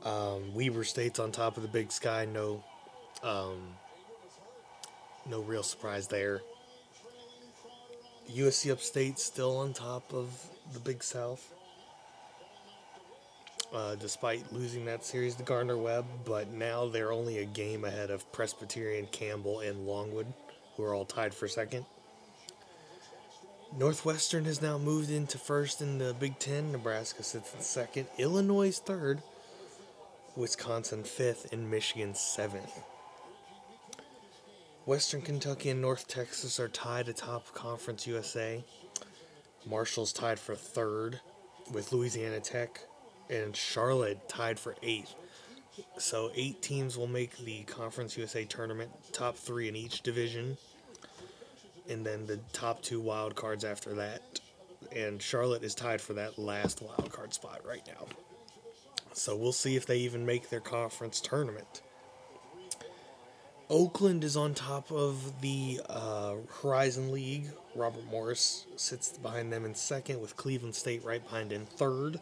Um, 0.05 0.55
Weber 0.55 0.85
State's 0.85 1.19
on 1.19 1.31
top 1.31 1.57
of 1.57 1.63
the 1.63 1.69
Big 1.69 1.93
Sky. 1.93 2.27
No, 2.33 2.63
um, 3.23 3.75
no 5.29 5.41
real 5.41 5.63
surprise 5.63 6.09
there. 6.09 6.41
USC 8.31 8.73
Upstate 8.73 9.19
still 9.19 9.57
on 9.59 9.73
top 9.73 10.13
of 10.13 10.29
the 10.73 10.81
Big 10.81 11.03
South, 11.03 11.53
uh, 13.73 13.95
despite 13.97 14.53
losing 14.53 14.85
that 14.87 15.05
series 15.05 15.35
to 15.37 15.43
Gardner 15.43 15.77
Webb. 15.77 16.07
But 16.25 16.53
now 16.53 16.89
they're 16.89 17.13
only 17.13 17.39
a 17.39 17.45
game 17.45 17.85
ahead 17.85 18.11
of 18.11 18.31
Presbyterian, 18.33 19.07
Campbell, 19.13 19.61
and 19.61 19.87
Longwood, 19.87 20.33
who 20.77 20.85
are 20.85 20.95
all 20.95 21.05
tied 21.05 21.35
for 21.35 21.47
second. 21.47 21.85
Northwestern 23.79 24.45
has 24.45 24.61
now 24.61 24.77
moved 24.79 25.11
into 25.11 25.39
first 25.39 25.81
in 25.81 25.99
the 25.99 26.15
Big 26.19 26.39
Ten. 26.39 26.73
Nebraska 26.73 27.23
sits 27.23 27.55
in 27.55 27.61
second. 27.61 28.07
Illinois 28.19 28.77
third. 28.79 29.23
Wisconsin 30.35 31.05
fifth, 31.05 31.53
and 31.53 31.71
Michigan 31.71 32.15
seventh. 32.15 32.83
Western 34.87 35.21
Kentucky 35.21 35.69
and 35.69 35.81
North 35.83 36.09
Texas 36.09 36.59
are 36.59 36.69
tied 36.69 37.09
atop 37.09 37.53
Conference 37.55 38.07
USA. 38.07 38.65
Marshall's 39.67 40.13
tied 40.13 40.41
for 40.41 40.55
third 40.57 41.21
with 41.71 41.93
Louisiana 41.93 42.41
Tech, 42.41 42.81
and 43.31 43.55
Charlotte 43.55 44.29
tied 44.29 44.59
for 44.59 44.75
eighth. 44.83 45.15
So 45.99 46.31
eight 46.35 46.63
teams 46.63 46.97
will 46.97 47.07
make 47.07 47.37
the 47.39 47.63
Conference 47.65 48.17
USA 48.17 48.45
tournament, 48.45 48.91
top 49.13 49.37
three 49.37 49.69
in 49.69 49.77
each 49.77 50.01
division, 50.01 50.57
and 51.89 52.05
then 52.05 52.27
the 52.27 52.39
top 52.53 52.83
two 52.83 53.01
wild 53.01 53.35
cards 53.35 53.65
after 53.65 53.95
that. 53.95 54.41
And 54.95 55.21
Charlotte 55.23 55.63
is 55.63 55.75
tied 55.75 56.01
for 56.01 56.15
that 56.15 56.39
last 56.39 56.83
wild 56.83 57.13
card 57.13 57.33
spot 57.35 57.61
right 57.67 57.87
now. 57.87 58.07
So 59.13 59.37
we'll 59.37 59.53
see 59.53 59.77
if 59.77 59.87
they 59.87 59.99
even 59.99 60.25
make 60.25 60.49
their 60.49 60.61
conference 60.61 61.21
tournament. 61.21 61.83
Oakland 63.69 64.25
is 64.25 64.37
on 64.37 64.53
top 64.53 64.91
of 64.91 65.41
the 65.41 65.81
uh, 65.89 66.35
Horizon 66.63 67.13
League. 67.13 67.51
Robert 67.75 68.05
Morris 68.11 68.67
sits 68.77 69.17
behind 69.17 69.53
them 69.53 69.65
in 69.65 69.75
second, 69.75 70.21
with 70.21 70.37
Cleveland 70.37 70.75
State 70.75 71.03
right 71.05 71.23
behind 71.23 71.53
in 71.53 71.65
third. 71.65 72.21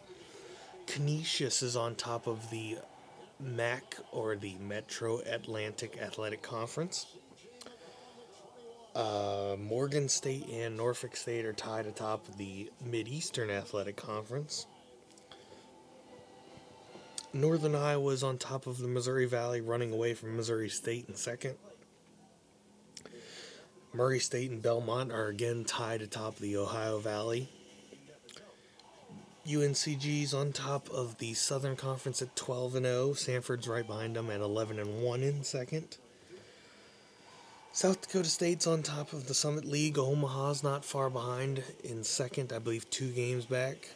Canisius 0.87 1.63
is 1.63 1.77
on 1.77 1.95
top 1.95 2.27
of 2.27 2.51
the 2.51 2.79
MAC, 3.41 3.97
or 4.13 4.37
the 4.37 4.55
Metro 4.61 5.21
Atlantic 5.21 5.99
Athletic 6.01 6.43
Conference. 6.43 7.07
Uh, 8.95 9.57
Morgan 9.59 10.09
State 10.09 10.49
and 10.49 10.77
Norfolk 10.77 11.17
State 11.17 11.45
are 11.45 11.53
tied 11.53 11.87
atop 11.87 12.27
the 12.37 12.71
Mid-Eastern 12.85 13.51
Athletic 13.51 13.97
Conference. 13.97 14.67
Northern 17.33 17.77
Iowa 17.77 18.11
is 18.13 18.25
on 18.25 18.39
top 18.39 18.67
of 18.67 18.79
the 18.79 18.89
Missouri 18.89 19.27
Valley, 19.27 19.61
running 19.61 19.93
away 19.93 20.15
from 20.15 20.37
Missouri 20.37 20.69
State 20.69 21.07
in 21.09 21.15
second. 21.15 21.55
Murray 23.93 24.19
State 24.19 24.51
and 24.51 24.61
Belmont 24.61 25.13
are 25.13 25.29
again 25.29 25.65
tied 25.65 26.03
atop 26.03 26.37
the 26.37 26.57
Ohio 26.57 26.99
Valley. 26.99 27.49
UNCG 29.47 30.25
is 30.25 30.35
on 30.35 30.53
top 30.53 30.91
of 30.91 31.19
the 31.19 31.35
Southern 31.35 31.77
Conference 31.77 32.21
at 32.21 32.35
12 32.35 32.77
and 32.77 32.87
0. 32.87 33.11
Samford's 33.11 33.69
right 33.69 33.87
behind 33.87 34.17
them 34.17 34.29
at 34.31 34.41
11 34.41 34.79
and 34.79 35.03
1 35.03 35.23
in 35.23 35.45
second. 35.45 35.99
South 37.73 38.01
Dakota 38.01 38.29
State's 38.29 38.67
on 38.67 38.83
top 38.83 39.13
of 39.13 39.29
the 39.29 39.35
Summit 39.35 39.65
League. 39.65 39.99
Omaha's 39.99 40.65
not 40.65 40.85
far 40.85 41.09
behind 41.09 41.63
in 41.85 42.03
second, 42.03 42.53
I 42.53 42.59
believe 42.59 42.91
two 42.91 43.11
games 43.13 43.47
back. 43.47 43.89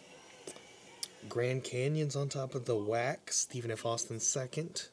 Grand 1.29 1.65
Canyon's 1.65 2.17
on 2.17 2.29
top 2.29 2.55
of 2.55 2.65
the 2.65 2.75
WAC. 2.75 3.31
Stephen 3.31 3.71
F. 3.71 3.87
Austin 3.87 4.21
second. 4.21 4.89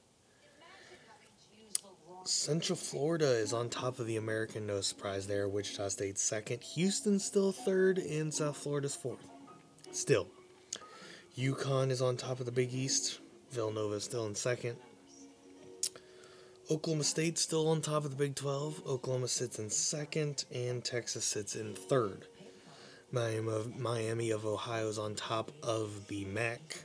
Central 2.23 2.77
Florida 2.77 3.25
is 3.25 3.51
on 3.51 3.67
top 3.67 3.99
of 3.99 4.05
the 4.05 4.17
American, 4.17 4.67
no 4.67 4.81
surprise 4.81 5.25
there. 5.25 5.49
Wichita 5.49 5.89
State 5.89 6.19
second. 6.19 6.61
Houston's 6.61 7.25
still 7.25 7.51
third, 7.51 7.97
and 7.97 8.33
South 8.33 8.57
Florida's 8.57 8.95
fourth. 8.95 9.25
Still. 9.91 10.27
UConn 11.37 11.89
is 11.89 12.01
on 12.01 12.17
top 12.17 12.39
of 12.39 12.45
the 12.45 12.51
Big 12.51 12.73
East. 12.73 13.19
Villanova 13.51 13.95
is 13.95 14.03
still 14.03 14.27
in 14.27 14.35
second. 14.35 14.77
Oklahoma 16.69 17.03
State's 17.03 17.41
still 17.41 17.67
on 17.67 17.81
top 17.81 18.05
of 18.05 18.11
the 18.11 18.15
Big 18.17 18.35
12. 18.35 18.83
Oklahoma 18.87 19.27
sits 19.27 19.59
in 19.59 19.69
second, 19.69 20.45
and 20.53 20.83
Texas 20.83 21.25
sits 21.25 21.55
in 21.55 21.73
third. 21.73 22.27
Miami 23.13 23.51
of, 23.51 23.77
Miami 23.77 24.31
of 24.31 24.45
Ohio 24.45 24.87
is 24.87 24.97
on 24.97 25.15
top 25.15 25.51
of 25.63 26.07
the 26.07 26.23
MAC. 26.25 26.83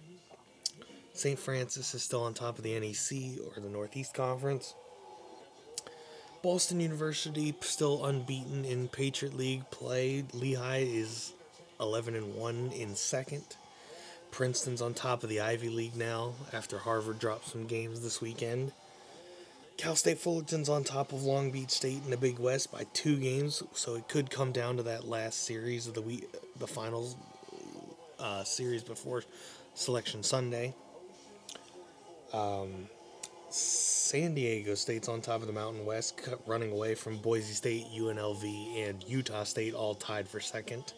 St. 1.14 1.38
Francis 1.38 1.94
is 1.94 2.02
still 2.02 2.22
on 2.22 2.34
top 2.34 2.58
of 2.58 2.64
the 2.64 2.78
NEC 2.78 3.38
or 3.46 3.60
the 3.60 3.68
Northeast 3.68 4.12
Conference. 4.12 4.74
Boston 6.42 6.80
University 6.80 7.54
still 7.60 8.04
unbeaten 8.04 8.64
in 8.64 8.88
Patriot 8.88 9.36
League 9.36 9.70
play. 9.70 10.24
Lehigh 10.32 10.84
is 10.86 11.32
11 11.80 12.16
and 12.16 12.34
1 12.34 12.72
in 12.72 12.96
second. 12.96 13.44
Princeton's 14.32 14.82
on 14.82 14.94
top 14.94 15.22
of 15.22 15.28
the 15.28 15.40
Ivy 15.40 15.68
League 15.68 15.96
now 15.96 16.34
after 16.52 16.78
Harvard 16.78 17.20
dropped 17.20 17.48
some 17.48 17.66
games 17.66 18.02
this 18.02 18.20
weekend. 18.20 18.72
Cal 19.76 19.94
State 19.94 20.18
Fullerton's 20.18 20.70
on 20.70 20.84
top 20.84 21.12
of 21.12 21.22
Long 21.22 21.50
Beach 21.50 21.70
State 21.70 22.00
in 22.04 22.10
the 22.10 22.16
Big 22.16 22.38
West 22.38 22.72
by 22.72 22.84
two 22.94 23.16
games, 23.16 23.62
so 23.74 23.94
it 23.94 24.08
could 24.08 24.30
come 24.30 24.50
down 24.50 24.78
to 24.78 24.82
that 24.84 25.06
last 25.06 25.44
series 25.44 25.86
of 25.86 25.92
the 25.92 26.00
week, 26.00 26.26
the 26.58 26.66
finals 26.66 27.14
uh, 28.18 28.42
series 28.42 28.82
before 28.82 29.22
Selection 29.74 30.22
Sunday. 30.22 30.74
Um, 32.32 32.88
San 33.50 34.34
Diego 34.34 34.74
State's 34.74 35.08
on 35.08 35.20
top 35.20 35.42
of 35.42 35.46
the 35.46 35.52
Mountain 35.52 35.84
West, 35.84 36.26
running 36.46 36.72
away 36.72 36.94
from 36.94 37.18
Boise 37.18 37.52
State, 37.52 37.84
UNLV, 37.94 38.88
and 38.88 39.04
Utah 39.06 39.44
State, 39.44 39.74
all 39.74 39.94
tied 39.94 40.26
for 40.26 40.40
second. 40.40 40.94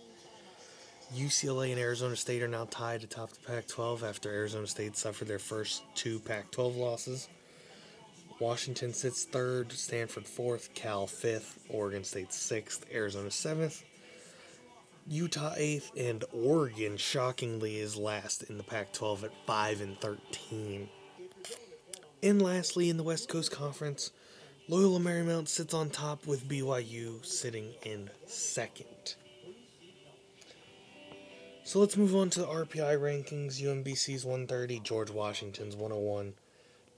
UCLA 1.16 1.72
and 1.72 1.80
Arizona 1.80 2.14
State 2.14 2.42
are 2.42 2.48
now 2.48 2.66
tied 2.70 3.02
atop 3.02 3.30
the 3.30 3.40
Pac 3.40 3.66
12 3.66 4.04
after 4.04 4.30
Arizona 4.30 4.66
State 4.66 4.96
suffered 4.96 5.26
their 5.26 5.38
first 5.38 5.82
two 5.94 6.20
Pac 6.20 6.50
12 6.52 6.76
losses. 6.76 7.28
Washington 8.40 8.94
sits 8.94 9.24
third, 9.24 9.72
Stanford 9.72 10.26
fourth, 10.26 10.72
Cal 10.74 11.06
fifth, 11.06 11.58
Oregon 11.68 12.04
State 12.04 12.32
sixth, 12.32 12.86
Arizona 12.92 13.30
seventh, 13.30 13.82
Utah 15.08 15.54
eighth, 15.56 15.90
and 15.96 16.24
Oregon 16.32 16.96
shockingly 16.96 17.78
is 17.78 17.96
last 17.96 18.44
in 18.44 18.56
the 18.56 18.62
Pac 18.62 18.92
12 18.92 19.24
at 19.24 19.32
5 19.46 19.80
and 19.80 20.00
13. 20.00 20.88
And 22.22 22.42
lastly, 22.42 22.90
in 22.90 22.96
the 22.96 23.02
West 23.02 23.28
Coast 23.28 23.50
Conference, 23.50 24.12
Loyola 24.68 25.00
Marymount 25.00 25.48
sits 25.48 25.72
on 25.72 25.88
top 25.88 26.26
with 26.26 26.48
BYU 26.48 27.24
sitting 27.24 27.72
in 27.84 28.10
second. 28.26 29.14
So 31.64 31.80
let's 31.80 31.96
move 31.96 32.14
on 32.14 32.30
to 32.30 32.40
the 32.40 32.46
RPI 32.46 32.98
rankings. 32.98 33.62
UMBC's 33.62 34.24
130, 34.24 34.80
George 34.80 35.10
Washington's 35.10 35.74
101, 35.74 36.34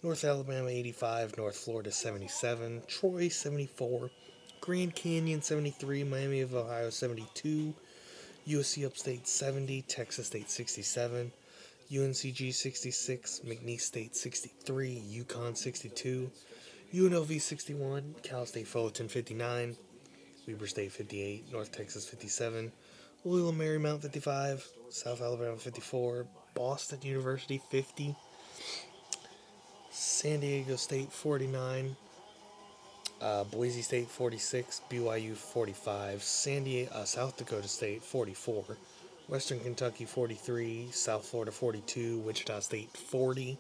North 0.03 0.25
Alabama 0.25 0.69
85, 0.69 1.37
North 1.37 1.57
Florida 1.57 1.93
77, 1.93 2.85
Troy 2.89 3.29
74, 3.29 4.11
Grand 4.63 4.95
Canyon 4.95 5.43
73, 5.43 6.05
Miami 6.05 6.41
of 6.41 6.55
Ohio 6.55 6.89
72, 6.89 7.75
USC 8.49 8.87
Upstate 8.87 9.29
70, 9.29 9.83
Texas 9.83 10.29
State 10.29 10.49
67, 10.49 11.31
UNCG 11.93 12.55
66, 12.55 13.43
McNeese 13.45 13.83
State 13.83 14.17
63, 14.17 15.03
UConn 15.19 15.55
62, 15.55 16.31
UNLV 16.95 17.39
61, 17.39 18.15
Cal 18.23 18.47
State 18.47 18.67
Fullerton 18.67 19.07
59, 19.07 19.77
Weber 20.49 20.67
State 20.67 20.93
58, 20.93 21.53
North 21.53 21.73
Texas 21.73 22.07
57, 22.09 22.73
Loyola 23.27 23.53
Marymount 23.53 24.01
55, 24.01 24.67
South 24.89 25.21
Alabama 25.21 25.57
54, 25.57 26.27
Boston 26.55 27.01
University 27.03 27.61
50, 27.71 28.17
San 29.91 30.39
Diego 30.41 30.77
State 30.77 31.13
49, 31.13 31.97
uh, 33.21 33.45
Boise 33.45 33.83
State 33.83 34.09
46, 34.09 34.83
BYU 34.89 35.37
45, 35.37 36.23
San 36.23 36.65
Diego, 36.65 36.91
uh, 36.95 37.05
South 37.05 37.37
Dakota 37.37 37.67
State 37.67 38.03
44, 38.03 38.77
Western 39.27 39.59
Kentucky 39.59 40.05
43, 40.05 40.91
South 40.93 41.27
Florida 41.27 41.51
42, 41.51 42.19
Wichita 42.19 42.61
State 42.61 42.97
40, 42.97 43.59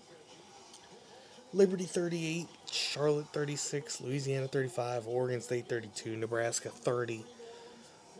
Liberty 1.52 1.84
38, 1.84 2.46
Charlotte 2.70 3.26
36, 3.32 4.00
Louisiana 4.00 4.46
35, 4.46 5.08
Oregon 5.08 5.40
State 5.40 5.68
32, 5.68 6.16
Nebraska 6.16 6.68
30, 6.68 7.24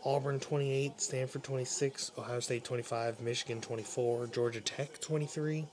Auburn 0.03 0.37
28, 0.37 0.99
Stanford 0.99 1.43
26, 1.43 2.11
Ohio 2.17 2.41
State 2.41 2.65
25, 2.65 3.21
Michigan 3.21 3.61
24, 3.61 4.27
Georgia 4.27 4.59
Tech 4.59 4.99
23, 4.99 5.65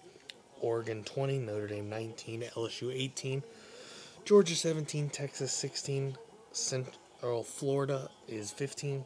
Oregon 0.61 1.05
20, 1.05 1.38
Notre 1.38 1.68
Dame 1.68 1.88
19, 1.88 2.42
LSU 2.55 2.92
18, 2.94 3.42
Georgia 4.25 4.55
17, 4.55 5.09
Texas 5.09 5.53
16, 5.53 6.16
Central 6.53 7.42
Florida 7.42 8.11
is 8.27 8.51
15, 8.51 9.05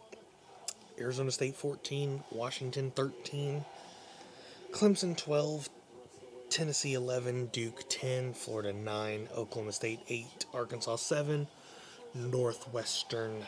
Arizona 0.99 1.31
State 1.31 1.57
14, 1.57 2.23
Washington 2.31 2.91
13, 2.91 3.65
Clemson 4.73 5.17
12, 5.17 5.69
Tennessee 6.51 6.95
11, 6.95 7.47
Duke 7.47 7.83
10, 7.89 8.35
Florida 8.35 8.73
9, 8.73 9.29
Oklahoma 9.35 9.73
State 9.73 10.01
8, 10.09 10.47
Arkansas 10.53 10.97
7, 10.97 11.47
Northwestern 12.15 13.47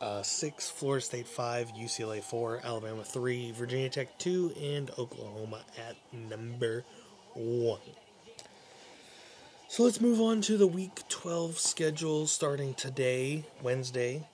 uh, 0.00 0.22
6, 0.22 0.70
Florida 0.70 1.04
State 1.04 1.28
5, 1.28 1.74
UCLA 1.74 2.22
4, 2.22 2.60
Alabama 2.64 3.04
3, 3.04 3.52
Virginia 3.52 3.88
Tech 3.88 4.18
2, 4.18 4.52
and 4.60 4.90
Oklahoma 4.98 5.60
at 5.78 5.96
number 6.12 6.84
1. 7.34 7.78
So 9.68 9.84
let's 9.84 10.00
move 10.00 10.20
on 10.20 10.42
to 10.42 10.58
the 10.58 10.66
Week 10.66 11.00
12 11.08 11.58
schedule 11.58 12.26
starting 12.26 12.74
today, 12.74 13.44
Wednesday. 13.62 14.26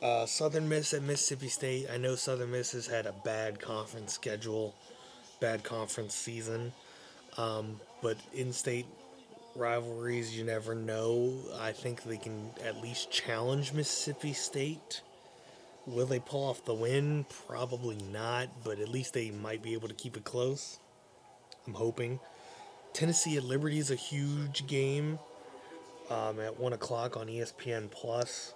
Uh, 0.00 0.26
Southern 0.26 0.68
Miss 0.68 0.94
at 0.94 1.02
Mississippi 1.02 1.48
State. 1.48 1.88
I 1.92 1.98
know 1.98 2.14
Southern 2.14 2.52
Miss 2.52 2.72
has 2.72 2.86
had 2.86 3.04
a 3.04 3.12
bad 3.12 3.60
conference 3.60 4.14
schedule, 4.14 4.74
bad 5.40 5.62
conference 5.64 6.14
season, 6.14 6.72
um, 7.36 7.80
but 8.00 8.16
in-state 8.32 8.86
rivalries, 9.56 10.36
you 10.36 10.44
never 10.44 10.74
know. 10.74 11.34
I 11.58 11.72
think 11.72 12.02
they 12.04 12.16
can 12.16 12.50
at 12.64 12.80
least 12.80 13.10
challenge 13.10 13.72
Mississippi 13.72 14.32
State. 14.32 15.02
Will 15.86 16.06
they 16.06 16.20
pull 16.20 16.48
off 16.48 16.64
the 16.64 16.74
win? 16.74 17.26
Probably 17.46 17.96
not, 18.12 18.48
but 18.62 18.78
at 18.78 18.88
least 18.88 19.14
they 19.14 19.30
might 19.30 19.62
be 19.62 19.72
able 19.72 19.88
to 19.88 19.94
keep 19.94 20.16
it 20.16 20.24
close. 20.24 20.78
I'm 21.68 21.74
hoping. 21.74 22.18
Tennessee 22.94 23.36
at 23.36 23.44
Liberty 23.44 23.78
is 23.78 23.90
a 23.90 23.94
huge 23.94 24.66
game 24.66 25.18
um, 26.08 26.40
at 26.40 26.58
1 26.58 26.72
o'clock 26.72 27.18
on 27.18 27.26
ESPN 27.26 27.90
Plus. 27.90 28.54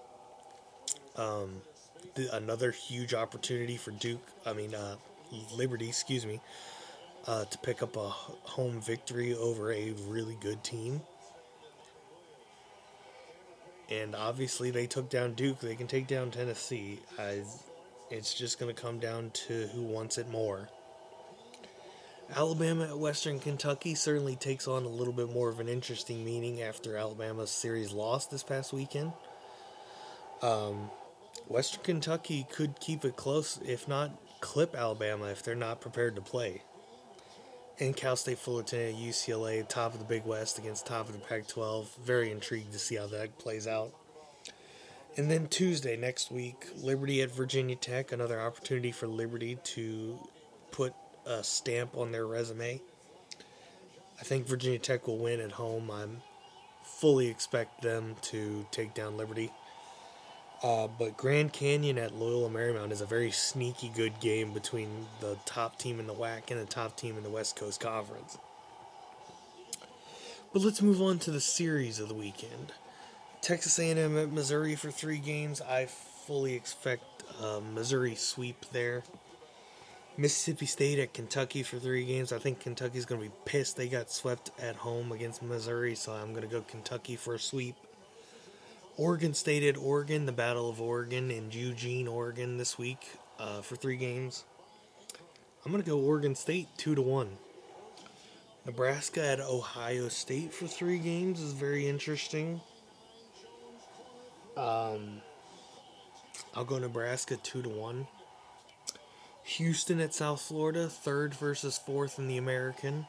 Um, 1.16 1.60
another 2.32 2.70
huge 2.70 3.12
opportunity 3.12 3.76
for 3.76 3.90
Duke, 3.90 4.26
I 4.46 4.54
mean, 4.54 4.74
uh, 4.74 4.96
Liberty, 5.54 5.88
excuse 5.88 6.24
me, 6.24 6.40
uh, 7.26 7.44
to 7.44 7.58
pick 7.58 7.82
up 7.82 7.96
a 7.96 8.08
home 8.08 8.80
victory 8.80 9.34
over 9.34 9.70
a 9.70 9.92
really 10.08 10.38
good 10.40 10.64
team. 10.64 11.02
And 13.90 14.16
obviously, 14.16 14.70
they 14.70 14.86
took 14.86 15.10
down 15.10 15.34
Duke. 15.34 15.60
They 15.60 15.76
can 15.76 15.86
take 15.86 16.06
down 16.06 16.30
Tennessee. 16.30 17.00
I, 17.18 17.42
it's 18.10 18.32
just 18.32 18.58
going 18.58 18.74
to 18.74 18.80
come 18.80 18.98
down 18.98 19.32
to 19.48 19.66
who 19.74 19.82
wants 19.82 20.16
it 20.16 20.30
more. 20.30 20.70
Alabama 22.34 22.84
at 22.84 22.98
Western 22.98 23.38
Kentucky 23.38 23.94
certainly 23.94 24.36
takes 24.36 24.66
on 24.66 24.84
a 24.84 24.88
little 24.88 25.12
bit 25.12 25.30
more 25.30 25.48
of 25.48 25.60
an 25.60 25.68
interesting 25.68 26.24
meaning 26.24 26.62
after 26.62 26.96
Alabama's 26.96 27.50
series 27.50 27.92
loss 27.92 28.26
this 28.26 28.42
past 28.42 28.72
weekend. 28.72 29.12
Um, 30.40 30.90
Western 31.48 31.82
Kentucky 31.82 32.46
could 32.50 32.80
keep 32.80 33.04
it 33.04 33.16
close, 33.16 33.60
if 33.66 33.86
not 33.86 34.10
clip 34.40 34.74
Alabama, 34.74 35.26
if 35.26 35.42
they're 35.42 35.54
not 35.54 35.80
prepared 35.80 36.16
to 36.16 36.22
play. 36.22 36.62
And 37.78 37.94
Cal 37.94 38.16
State 38.16 38.38
Fullerton 38.38 38.80
at 38.80 38.94
UCLA, 38.94 39.66
top 39.68 39.92
of 39.92 39.98
the 39.98 40.04
Big 40.04 40.24
West 40.24 40.58
against 40.58 40.86
top 40.86 41.08
of 41.08 41.14
the 41.14 41.20
Pac 41.20 41.48
12. 41.48 41.96
Very 42.04 42.30
intrigued 42.30 42.72
to 42.72 42.78
see 42.78 42.96
how 42.96 43.06
that 43.08 43.38
plays 43.38 43.66
out. 43.66 43.92
And 45.16 45.30
then 45.30 45.46
Tuesday 45.48 45.96
next 45.96 46.30
week, 46.30 46.68
Liberty 46.76 47.20
at 47.20 47.30
Virginia 47.30 47.76
Tech, 47.76 48.12
another 48.12 48.40
opportunity 48.40 48.92
for 48.92 49.06
Liberty 49.06 49.58
to 49.64 50.18
put 50.70 50.94
a 51.26 51.42
stamp 51.44 51.96
on 51.96 52.12
their 52.12 52.26
resume. 52.26 52.80
I 54.20 54.24
think 54.24 54.46
Virginia 54.46 54.78
Tech 54.78 55.06
will 55.06 55.18
win 55.18 55.40
at 55.40 55.52
home. 55.52 55.90
I 55.90 56.06
fully 56.84 57.28
expect 57.28 57.82
them 57.82 58.16
to 58.22 58.66
take 58.70 58.94
down 58.94 59.16
Liberty. 59.16 59.50
Uh, 60.62 60.86
but 60.86 61.16
Grand 61.16 61.52
Canyon 61.52 61.98
at 61.98 62.14
Loyola 62.14 62.48
Marymount 62.48 62.92
is 62.92 63.00
a 63.00 63.06
very 63.06 63.32
sneaky 63.32 63.88
good 63.88 64.20
game 64.20 64.52
between 64.52 65.06
the 65.20 65.36
top 65.44 65.76
team 65.76 65.98
in 65.98 66.06
the 66.06 66.14
WAC 66.14 66.52
and 66.52 66.60
the 66.60 66.66
top 66.66 66.96
team 66.96 67.16
in 67.16 67.24
the 67.24 67.30
West 67.30 67.56
Coast 67.56 67.80
Conference. 67.80 68.38
But 70.52 70.62
let's 70.62 70.80
move 70.80 71.02
on 71.02 71.18
to 71.20 71.32
the 71.32 71.40
series 71.40 71.98
of 71.98 72.08
the 72.08 72.14
weekend. 72.14 72.72
Texas 73.40 73.78
A&M 73.80 74.16
at 74.16 74.30
Missouri 74.30 74.76
for 74.76 74.92
three 74.92 75.18
games. 75.18 75.60
I 75.60 75.86
fully 75.86 76.54
expect 76.54 77.24
a 77.42 77.60
Missouri 77.60 78.14
sweep 78.14 78.66
there. 78.70 79.02
Mississippi 80.16 80.66
State 80.66 80.98
at 80.98 81.14
Kentucky 81.14 81.62
for 81.62 81.78
three 81.78 82.04
games. 82.04 82.32
I 82.32 82.38
think 82.38 82.60
Kentucky's 82.60 83.06
going 83.06 83.20
to 83.20 83.28
be 83.28 83.34
pissed 83.44 83.76
they 83.76 83.88
got 83.88 84.10
swept 84.10 84.50
at 84.60 84.76
home 84.76 85.12
against 85.12 85.42
Missouri, 85.42 85.94
so 85.94 86.12
I'm 86.12 86.30
going 86.30 86.46
to 86.46 86.54
go 86.54 86.62
Kentucky 86.62 87.16
for 87.16 87.34
a 87.34 87.38
sweep. 87.38 87.76
Oregon 88.98 89.32
State 89.32 89.62
at 89.62 89.78
Oregon, 89.78 90.26
the 90.26 90.32
Battle 90.32 90.68
of 90.68 90.80
Oregon 90.80 91.30
in 91.30 91.50
Eugene, 91.50 92.06
Oregon 92.06 92.58
this 92.58 92.76
week 92.76 93.08
uh, 93.38 93.62
for 93.62 93.74
three 93.74 93.96
games. 93.96 94.44
I'm 95.64 95.72
gonna 95.72 95.82
go 95.82 95.98
Oregon 95.98 96.34
State 96.34 96.68
two 96.76 96.94
to 96.94 97.02
one. 97.02 97.38
Nebraska 98.66 99.24
at 99.24 99.40
Ohio 99.40 100.08
State 100.08 100.52
for 100.52 100.66
three 100.66 100.98
games 100.98 101.40
is 101.40 101.52
very 101.52 101.88
interesting. 101.88 102.60
Um, 104.56 105.22
I'll 106.54 106.64
go 106.64 106.78
Nebraska 106.78 107.36
two 107.36 107.62
to 107.62 107.68
one. 107.70 108.06
Houston 109.44 110.00
at 110.00 110.14
South 110.14 110.40
Florida, 110.40 110.88
third 110.88 111.34
versus 111.34 111.78
fourth 111.78 112.18
in 112.18 112.28
the 112.28 112.36
American 112.36 113.06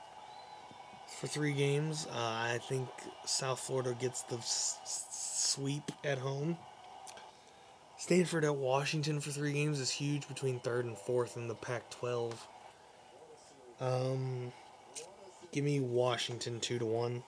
for 1.20 1.28
three 1.28 1.54
games. 1.54 2.08
Uh, 2.12 2.18
I 2.18 2.60
think 2.68 2.90
South 3.26 3.60
Florida 3.60 3.96
gets 4.00 4.24
the 4.24 4.38
s- 4.38 4.78
sweep 5.12 5.92
at 6.04 6.18
home. 6.18 6.58
Stanford 7.98 8.44
at 8.44 8.56
Washington 8.56 9.22
for 9.22 9.32
three 9.32 9.54
games 9.54 9.80
is 9.80 9.90
huge 9.90 10.28
between 10.28 10.60
third 10.60 10.86
and 10.86 10.98
fourth 10.98 11.38
in 11.38 11.48
the 11.48 11.56
Pac 11.56 11.90
12. 11.92 12.48
Um, 13.80 14.52
give 15.52 15.64
me 15.64 15.80
Washington 15.80 16.60
2 16.60 16.80
to 16.80 16.86
1. 16.86 17.24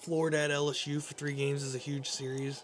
Florida 0.00 0.38
at 0.38 0.50
LSU 0.50 1.02
for 1.02 1.14
three 1.14 1.34
games 1.34 1.62
is 1.62 1.74
a 1.74 1.78
huge 1.78 2.08
series. 2.08 2.62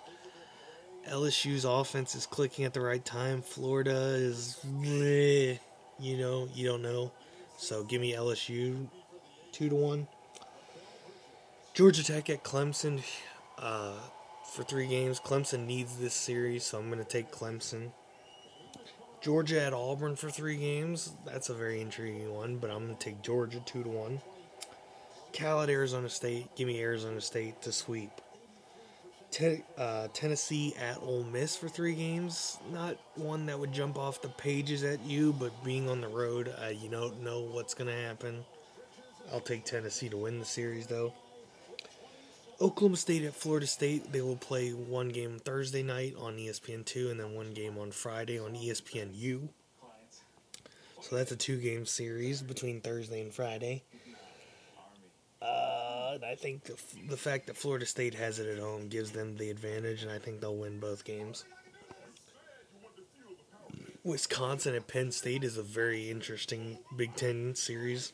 LSU's 1.06 1.64
offense 1.64 2.14
is 2.14 2.26
clicking 2.26 2.64
at 2.64 2.74
the 2.74 2.80
right 2.80 3.04
time. 3.04 3.42
Florida 3.42 4.14
is, 4.14 4.58
bleh, 4.64 5.58
you 5.98 6.16
know, 6.16 6.48
you 6.54 6.66
don't 6.66 6.82
know. 6.82 7.12
So 7.56 7.82
give 7.84 8.00
me 8.00 8.12
LSU 8.12 8.86
two 9.52 9.68
to 9.68 9.74
one. 9.74 10.06
Georgia 11.74 12.04
Tech 12.04 12.28
at 12.30 12.44
Clemson 12.44 13.02
uh, 13.58 13.94
for 14.52 14.64
three 14.64 14.86
games. 14.86 15.20
Clemson 15.20 15.66
needs 15.66 15.96
this 15.96 16.14
series, 16.14 16.64
so 16.64 16.78
I'm 16.78 16.86
going 16.86 16.98
to 16.98 17.04
take 17.04 17.30
Clemson. 17.30 17.90
Georgia 19.20 19.62
at 19.62 19.72
Auburn 19.72 20.16
for 20.16 20.30
three 20.30 20.56
games. 20.56 21.12
That's 21.24 21.48
a 21.48 21.54
very 21.54 21.80
intriguing 21.80 22.32
one, 22.32 22.58
but 22.58 22.70
I'm 22.70 22.84
going 22.86 22.96
to 22.96 23.04
take 23.04 23.22
Georgia 23.22 23.60
two 23.60 23.82
to 23.82 23.88
one. 23.88 24.20
Cal 25.32 25.62
at 25.62 25.70
Arizona 25.70 26.08
State. 26.08 26.54
Give 26.56 26.66
me 26.66 26.80
Arizona 26.80 27.20
State 27.20 27.60
to 27.62 27.72
sweep. 27.72 28.10
Te- 29.30 29.62
uh, 29.76 30.08
Tennessee 30.12 30.74
at 30.78 30.98
Ole 31.02 31.24
Miss 31.24 31.56
for 31.56 31.68
three 31.68 31.94
games. 31.94 32.58
Not 32.72 32.96
one 33.14 33.46
that 33.46 33.58
would 33.58 33.72
jump 33.72 33.98
off 33.98 34.22
the 34.22 34.28
pages 34.28 34.82
at 34.84 35.04
you, 35.04 35.34
but 35.34 35.52
being 35.64 35.88
on 35.88 36.00
the 36.00 36.08
road, 36.08 36.54
uh, 36.62 36.68
you 36.68 36.88
don't 36.88 37.22
know 37.22 37.42
what's 37.42 37.74
going 37.74 37.88
to 37.88 37.96
happen. 37.96 38.44
I'll 39.32 39.40
take 39.40 39.64
Tennessee 39.64 40.08
to 40.08 40.16
win 40.16 40.38
the 40.38 40.44
series, 40.44 40.86
though. 40.86 41.12
Oklahoma 42.60 42.96
State 42.96 43.22
at 43.22 43.34
Florida 43.34 43.66
State. 43.66 44.10
They 44.12 44.20
will 44.20 44.36
play 44.36 44.70
one 44.70 45.10
game 45.10 45.38
Thursday 45.38 45.82
night 45.82 46.14
on 46.18 46.36
ESPN2 46.36 47.10
and 47.10 47.20
then 47.20 47.34
one 47.34 47.52
game 47.52 47.78
on 47.78 47.92
Friday 47.92 48.38
on 48.40 48.54
ESPNU. 48.54 49.48
So 51.00 51.16
that's 51.16 51.30
a 51.30 51.36
two 51.36 51.58
game 51.58 51.86
series 51.86 52.42
between 52.42 52.80
Thursday 52.80 53.20
and 53.20 53.32
Friday. 53.32 53.84
I 56.08 56.34
think 56.34 56.64
the, 56.64 56.76
the 57.08 57.16
fact 57.16 57.46
that 57.46 57.56
Florida 57.56 57.84
State 57.84 58.14
has 58.14 58.38
it 58.38 58.48
at 58.48 58.58
home 58.58 58.88
gives 58.88 59.10
them 59.10 59.36
the 59.36 59.50
advantage, 59.50 60.02
and 60.02 60.10
I 60.10 60.18
think 60.18 60.40
they'll 60.40 60.56
win 60.56 60.80
both 60.80 61.04
games. 61.04 61.44
Wisconsin 64.04 64.74
at 64.74 64.88
Penn 64.88 65.12
State 65.12 65.44
is 65.44 65.58
a 65.58 65.62
very 65.62 66.10
interesting 66.10 66.78
Big 66.96 67.14
Ten 67.14 67.54
series. 67.54 68.12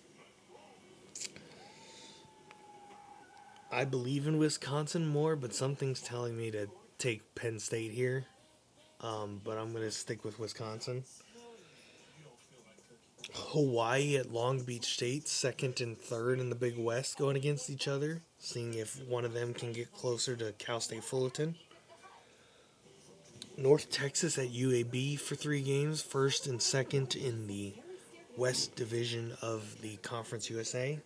I 3.70 3.84
believe 3.84 4.26
in 4.26 4.38
Wisconsin 4.38 5.06
more, 5.06 5.36
but 5.36 5.54
something's 5.54 6.00
telling 6.00 6.36
me 6.36 6.50
to 6.50 6.68
take 6.98 7.34
Penn 7.34 7.60
State 7.60 7.92
here. 7.92 8.24
Um, 9.00 9.40
but 9.44 9.56
I'm 9.58 9.70
going 9.72 9.84
to 9.84 9.90
stick 9.90 10.24
with 10.24 10.38
Wisconsin. 10.38 11.04
Hawaii 13.32 14.16
at 14.16 14.32
Long 14.32 14.62
Beach 14.62 14.84
State, 14.84 15.28
second 15.28 15.80
and 15.80 15.98
third 15.98 16.40
in 16.40 16.50
the 16.50 16.56
Big 16.56 16.78
West, 16.78 17.18
going 17.18 17.36
against 17.36 17.70
each 17.70 17.88
other, 17.88 18.22
seeing 18.38 18.74
if 18.74 19.02
one 19.06 19.24
of 19.24 19.32
them 19.32 19.54
can 19.54 19.72
get 19.72 19.92
closer 19.92 20.36
to 20.36 20.52
Cal 20.52 20.80
State 20.80 21.04
Fullerton. 21.04 21.56
North 23.56 23.90
Texas 23.90 24.36
at 24.36 24.48
UAB 24.48 25.18
for 25.18 25.36
three 25.36 25.62
games, 25.62 26.02
first 26.02 26.46
and 26.46 26.60
second 26.60 27.14
in 27.14 27.46
the 27.46 27.72
West 28.36 28.74
Division 28.74 29.32
of 29.42 29.80
the 29.80 29.96
Conference 29.98 30.50
USA. 30.50 30.98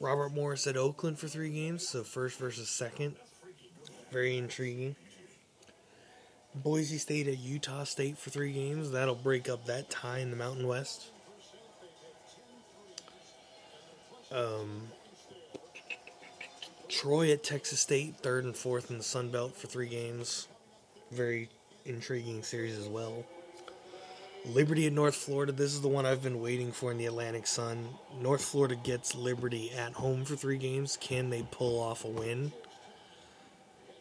Robert 0.00 0.32
Morris 0.32 0.66
at 0.68 0.76
Oakland 0.76 1.18
for 1.18 1.26
three 1.26 1.50
games, 1.50 1.86
so 1.86 2.04
first 2.04 2.38
versus 2.38 2.68
second. 2.68 3.16
Very 4.12 4.38
intriguing. 4.38 4.94
Boise 6.62 6.98
State 6.98 7.28
at 7.28 7.38
Utah 7.38 7.84
State 7.84 8.18
for 8.18 8.30
three 8.30 8.52
games. 8.52 8.90
That'll 8.90 9.14
break 9.14 9.48
up 9.48 9.66
that 9.66 9.90
tie 9.90 10.18
in 10.18 10.30
the 10.30 10.36
Mountain 10.36 10.66
West. 10.66 11.10
Um, 14.30 14.88
Troy 16.88 17.32
at 17.32 17.42
Texas 17.42 17.80
State, 17.80 18.16
third 18.18 18.44
and 18.44 18.56
fourth 18.56 18.90
in 18.90 18.98
the 18.98 19.04
Sun 19.04 19.30
Belt 19.30 19.56
for 19.56 19.66
three 19.66 19.88
games. 19.88 20.48
Very 21.10 21.48
intriguing 21.86 22.42
series 22.42 22.76
as 22.76 22.88
well. 22.88 23.24
Liberty 24.46 24.86
at 24.86 24.92
North 24.92 25.14
Florida. 25.14 25.52
This 25.52 25.74
is 25.74 25.80
the 25.80 25.88
one 25.88 26.06
I've 26.06 26.22
been 26.22 26.40
waiting 26.40 26.72
for 26.72 26.90
in 26.90 26.98
the 26.98 27.06
Atlantic 27.06 27.46
Sun. 27.46 27.88
North 28.20 28.42
Florida 28.42 28.76
gets 28.76 29.14
Liberty 29.14 29.70
at 29.72 29.92
home 29.92 30.24
for 30.24 30.36
three 30.36 30.58
games. 30.58 30.96
Can 31.00 31.30
they 31.30 31.42
pull 31.50 31.80
off 31.80 32.04
a 32.04 32.08
win 32.08 32.52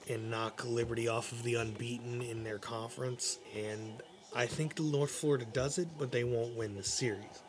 and 0.09 0.29
knock 0.31 0.65
Liberty 0.65 1.07
off 1.07 1.31
of 1.31 1.43
the 1.43 1.55
unbeaten 1.55 2.21
in 2.21 2.43
their 2.43 2.59
conference? 2.59 3.39
And 3.55 4.01
I 4.35 4.45
think 4.45 4.75
the 4.75 4.83
North 4.83 5.11
Florida 5.11 5.45
does 5.45 5.77
it, 5.77 5.87
but 5.97 6.11
they 6.11 6.23
won't 6.23 6.55
win 6.55 6.75
the 6.75 6.83
series. 6.83 7.43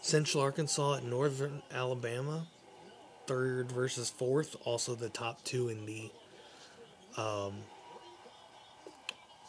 Central 0.00 0.42
Arkansas 0.42 0.96
at 0.96 1.04
Northern 1.04 1.62
Alabama, 1.72 2.46
third 3.26 3.72
versus 3.72 4.10
fourth, 4.10 4.56
also 4.64 4.94
the 4.94 5.08
top 5.08 5.42
two 5.44 5.68
in 5.68 5.86
the 5.86 6.10
um, 7.16 7.54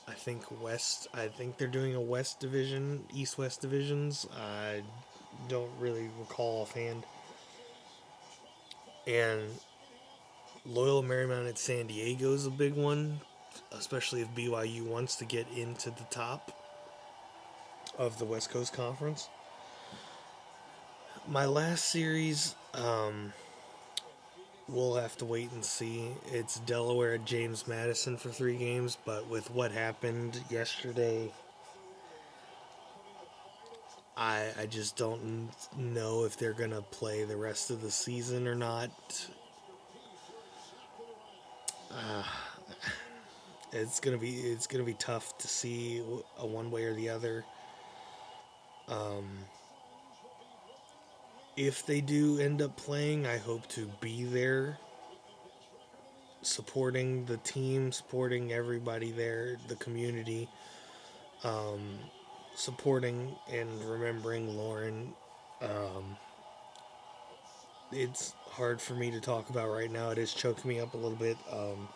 I 0.08 0.14
think 0.14 0.44
West. 0.62 1.08
I 1.14 1.28
think 1.28 1.58
they're 1.58 1.68
doing 1.68 1.96
a 1.96 2.02
West 2.02 2.40
Division, 2.40 3.04
East 3.14 3.38
West 3.38 3.62
divisions. 3.62 4.28
I 4.40 4.84
don't 5.48 5.72
really 5.80 6.10
recall 6.20 6.62
offhand. 6.62 7.04
And 9.08 9.44
Loyola 10.68 11.04
Marymount 11.04 11.48
at 11.48 11.60
San 11.60 11.86
Diego 11.86 12.34
is 12.34 12.48
a 12.48 12.52
big 12.52 12.74
one, 12.74 13.20
especially 13.72 14.22
if 14.22 14.34
BYU 14.34 14.84
wants 14.84 15.16
to 15.18 15.26
get 15.26 15.46
into 15.56 15.92
the 15.92 16.06
top 16.10 16.52
of 18.00 18.18
the 18.18 18.26
West 18.26 18.50
Coast 18.50 18.74
Conference. 18.74 19.30
My 21.28 21.46
last 21.46 21.86
series, 21.86 22.56
um, 22.74 23.32
we'll 24.68 24.96
have 24.96 25.16
to 25.18 25.26
wait 25.26 25.52
and 25.52 25.64
see. 25.64 26.10
It's 26.32 26.60
Delaware 26.62 27.14
at 27.14 27.26
James 27.26 27.68
Madison 27.68 28.18
for 28.18 28.30
three 28.30 28.58
games, 28.58 28.98
but 29.06 29.28
with 29.28 29.52
what 29.52 29.72
happened 29.72 30.42
yesterday, 30.50 31.32
I 34.18 34.48
I 34.60 34.66
just 34.66 34.98
don't 34.98 35.50
know 35.78 36.26
if 36.26 36.38
they're 36.38 36.54
gonna 36.54 36.82
play 36.82 37.24
the 37.24 37.38
rest 37.38 37.70
of 37.70 37.84
the 37.84 37.92
season 37.92 38.48
or 38.48 38.56
not. 38.56 38.92
Uh, 41.96 42.24
it's 43.72 44.00
gonna 44.00 44.18
be 44.18 44.36
it's 44.36 44.68
gonna 44.68 44.84
be 44.84 44.94
tough 44.96 45.38
to 45.40 45.48
see 45.48 46.02
a 46.40 46.46
one 46.46 46.72
way 46.72 46.84
or 46.84 46.94
the 46.94 47.10
other. 47.10 47.46
Um, 48.88 49.40
if 51.58 51.86
they 51.86 52.02
do 52.02 52.40
end 52.40 52.62
up 52.62 52.76
playing, 52.76 53.26
I 53.26 53.38
hope 53.38 53.68
to 53.70 53.90
be 54.02 54.26
there 54.26 54.78
supporting 56.42 57.26
the 57.26 57.38
team, 57.38 57.92
supporting 57.92 58.54
everybody 58.54 59.12
there, 59.12 59.58
the 59.68 59.76
community, 59.76 60.48
um, 61.44 61.98
supporting 62.56 63.36
and 63.52 63.70
remembering 63.84 64.56
Lauren. 64.56 65.14
Um, 65.62 66.18
it's 67.96 68.34
hard 68.52 68.82
for 68.82 68.94
me 68.94 69.10
to 69.12 69.22
talk 69.22 69.50
about 69.50 69.70
right 69.70 69.90
now. 69.90 70.10
It 70.10 70.18
is 70.18 70.34
choking 70.34 70.70
me 70.70 70.80
up 70.80 70.94
a 70.94 70.98
little 70.98 71.18
bit. 71.18 71.38
Um, 71.52 71.88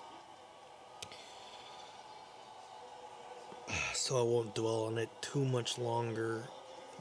so 3.94 4.18
I 4.18 4.24
won't 4.24 4.56
dwell 4.56 4.86
on 4.86 4.98
it 4.98 5.10
too 5.22 5.44
much 5.44 5.78
longer, 5.78 6.44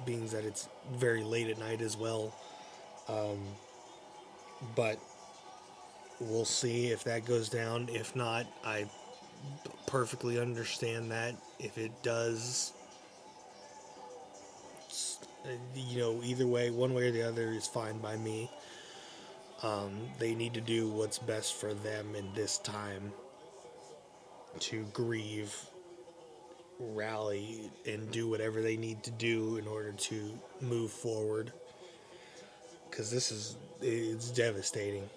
being 0.05 0.27
that 0.29 0.45
it's 0.45 0.69
very 0.93 1.23
late 1.23 1.49
at 1.49 1.59
night 1.59 1.81
as 1.81 1.97
well. 1.97 2.35
Um, 3.09 3.39
but 4.75 4.99
we'll 6.21 6.45
see 6.45 6.89
if 6.89 7.05
that 7.05 7.25
goes 7.25 7.49
down. 7.49 7.89
If 7.91 8.17
not, 8.17 8.47
I 8.65 8.87
perfectly 9.87 10.41
understand 10.41 11.13
that. 11.13 11.35
If 11.61 11.79
it 11.79 11.93
does, 12.03 12.73
you 15.75 15.99
know, 16.01 16.21
either 16.25 16.47
way, 16.47 16.71
one 16.71 16.95
way 16.95 17.09
or 17.09 17.13
the 17.13 17.23
other 17.23 17.49
is 17.53 17.67
fine 17.67 17.99
by 17.99 18.17
me. 18.17 18.51
Um, 19.63 20.01
they 20.19 20.35
need 20.35 20.55
to 20.55 20.61
do 20.61 20.89
what's 20.89 21.19
best 21.19 21.55
for 21.55 21.75
them 21.75 22.15
in 22.15 22.33
this 22.35 22.59
time 22.59 23.13
to 24.61 24.85
grieve, 24.93 25.55
rally, 26.79 27.71
and 27.87 28.11
do 28.11 28.29
whatever 28.29 28.63
they 28.63 28.77
need 28.77 29.03
to 29.05 29.11
do 29.11 29.57
in 29.57 29.67
order 29.67 29.93
to 29.93 30.33
move 30.61 30.91
forward. 30.93 31.53
Because 32.89 33.11
this 33.11 33.31
is, 33.33 33.57
it's 33.81 34.31
devastating. 34.31 35.09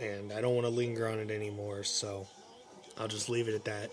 and 0.00 0.32
I 0.32 0.40
don't 0.40 0.54
want 0.54 0.66
to 0.66 0.70
linger 0.72 1.08
on 1.08 1.18
it 1.18 1.30
anymore, 1.30 1.84
so 1.84 2.26
I'll 2.98 3.08
just 3.08 3.28
leave 3.28 3.48
it 3.48 3.54
at 3.54 3.64
that. 3.64 3.90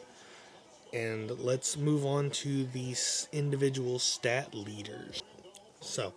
And 0.94 1.32
let's 1.40 1.78
move 1.78 2.06
on 2.06 2.32
to 2.32 2.66
these 2.66 3.28
individual 3.32 4.00
stat 4.00 4.54
leaders. 4.54 5.24
So, 5.80 6.14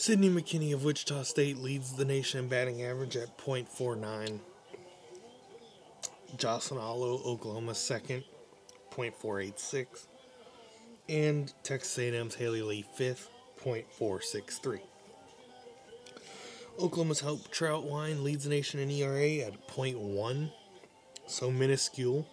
Sydney 0.00 0.30
McKinney 0.30 0.72
of 0.72 0.82
Wichita 0.82 1.24
State 1.24 1.58
leads 1.58 1.92
the 1.92 2.06
nation 2.06 2.40
in 2.40 2.48
batting 2.48 2.82
average 2.82 3.18
at 3.18 3.36
.49. 3.36 4.40
Jocelyn 6.38 6.80
Alo, 6.80 7.20
Oklahoma 7.22 7.74
second, 7.74 8.24
.486. 8.90 10.06
And 11.10 11.52
Texas 11.62 11.98
A&M's 11.98 12.34
Haley 12.34 12.62
Lee 12.62 12.86
fifth, 12.94 13.28
.463. 13.62 14.80
Oklahoma's 16.80 17.20
Hope 17.20 17.52
Trautwein 17.52 18.22
leads 18.22 18.44
the 18.44 18.50
nation 18.50 18.80
in 18.80 18.90
ERA 18.90 19.46
at 19.46 19.68
.1, 19.68 20.50
so 21.26 21.50
minuscule. 21.50 22.26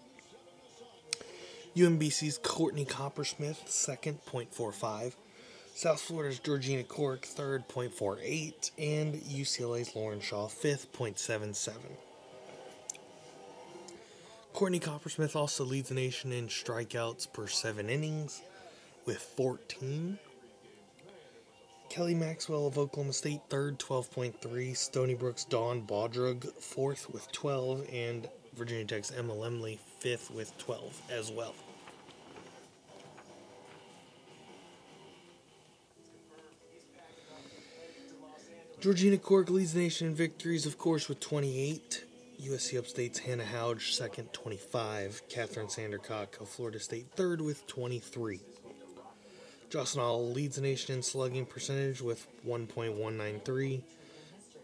UMBC's 1.75 2.39
Courtney 2.41 2.85
Coppersmith, 2.85 3.67
second, 3.67 4.19
.45. 4.25 5.15
South 5.77 6.01
Florida's 6.01 6.39
Georgina 6.39 6.81
Corrick, 6.81 7.23
third, 7.23 7.69
.48. 7.69 8.71
And 8.79 9.13
UCLA's 9.13 9.95
Lauren 9.95 10.19
Shaw, 10.19 10.47
fifth, 10.47 10.91
.77. 10.91 11.75
Courtney 14.53 14.79
Coppersmith 14.79 15.35
also 15.35 15.63
leads 15.63 15.89
the 15.89 15.93
nation 15.93 16.31
in 16.31 16.47
strikeouts 16.47 17.31
per 17.31 17.45
seven 17.45 17.91
innings 17.91 18.41
with 19.05 19.19
14. 19.19 20.17
Kelly 21.89 22.15
Maxwell 22.15 22.65
of 22.65 22.79
Oklahoma 22.79 23.13
State, 23.13 23.41
third, 23.47 23.77
12.3. 23.77 24.75
Stony 24.75 25.13
Brook's 25.13 25.45
Dawn 25.45 25.83
Baudrug, 25.83 26.51
fourth 26.59 27.07
with 27.13 27.31
12. 27.31 27.85
And 27.93 28.27
Virginia 28.55 28.85
Tech's 28.85 29.11
Emma 29.11 29.35
Lemley, 29.35 29.77
fifth 29.99 30.31
with 30.31 30.57
12 30.57 30.99
as 31.11 31.29
well. 31.29 31.53
Georgina 38.87 39.17
Corrick 39.17 39.49
leads 39.49 39.73
the 39.73 39.81
nation 39.81 40.07
in 40.07 40.15
victories, 40.15 40.65
of 40.65 40.77
course, 40.77 41.09
with 41.09 41.19
28. 41.19 42.05
USC 42.41 42.79
Upstate's 42.79 43.19
Hannah 43.19 43.43
Houge, 43.43 43.93
second, 43.93 44.31
25. 44.31 45.23
Kathryn 45.27 45.67
Sandercock 45.67 46.39
of 46.39 46.47
Florida 46.47 46.79
State, 46.79 47.07
third, 47.13 47.41
with 47.41 47.67
23. 47.67 48.39
Jocelyn 49.69 50.05
Alo 50.05 50.23
leads 50.23 50.55
the 50.55 50.61
nation 50.61 50.95
in 50.95 51.03
slugging 51.03 51.45
percentage 51.45 52.01
with 52.01 52.25
1.193. 52.47 53.81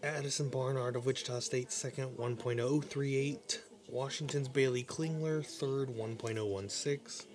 Addison 0.02 0.48
Barnard 0.48 0.96
of 0.96 1.06
Wichita 1.06 1.42
State, 1.42 1.74
second, 1.74 2.18
1.038. 2.18 3.60
Washington's 3.90 4.48
Baylee 4.48 4.86
Klingler, 4.86 5.46
third, 5.46 5.90
1.016. 5.90 7.26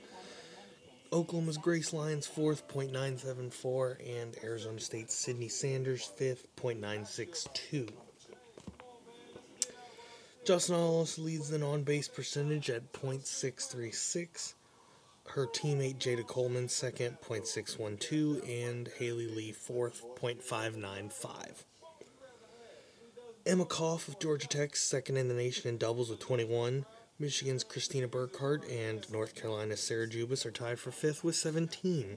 Oklahoma's 1.13 1.59
Grace 1.59 1.93
Lyons, 1.93 2.27
fourth, 2.27 2.69
0.974. 2.69 4.21
And 4.23 4.37
Arizona 4.43 4.81
State's 4.81 5.15
Sydney 5.15 5.49
Sanders, 5.49 6.05
fifth, 6.05 6.47
0.962. 6.57 7.91
Justin 10.45 10.77
Ellis 10.77 11.19
leads 11.19 11.51
the 11.51 11.65
on 11.65 11.83
base 11.83 12.09
percentage 12.09 12.71
at 12.71 12.93
.636. 12.93 14.55
Her 15.29 15.47
teammate 15.47 15.99
Jayda 15.99 16.27
Coleman 16.27 16.69
second, 16.69 17.19
.612, 17.21 18.49
and 18.67 18.89
Haley 18.99 19.27
Lee 19.27 19.53
fourth, 19.53 20.03
.595. 20.19 21.65
Emma 23.45 23.65
Koff 23.65 24.09
of 24.09 24.19
Georgia 24.19 24.47
Tech 24.47 24.77
second 24.77 25.17
in 25.17 25.29
the 25.29 25.35
nation 25.35 25.69
in 25.69 25.79
doubles 25.79 26.11
with 26.11 26.21
21. 26.21 26.85
Michigan's 27.21 27.65
Christina 27.65 28.07
Burkhart 28.07 28.63
and 28.71 29.11
North 29.11 29.35
Carolina's 29.35 29.81
Sarah 29.81 30.07
Jubas 30.07 30.47
are 30.47 30.53
tied 30.53 30.79
for 30.79 30.93
fifth 30.93 31.25
with 31.25 31.35
17. 31.35 32.17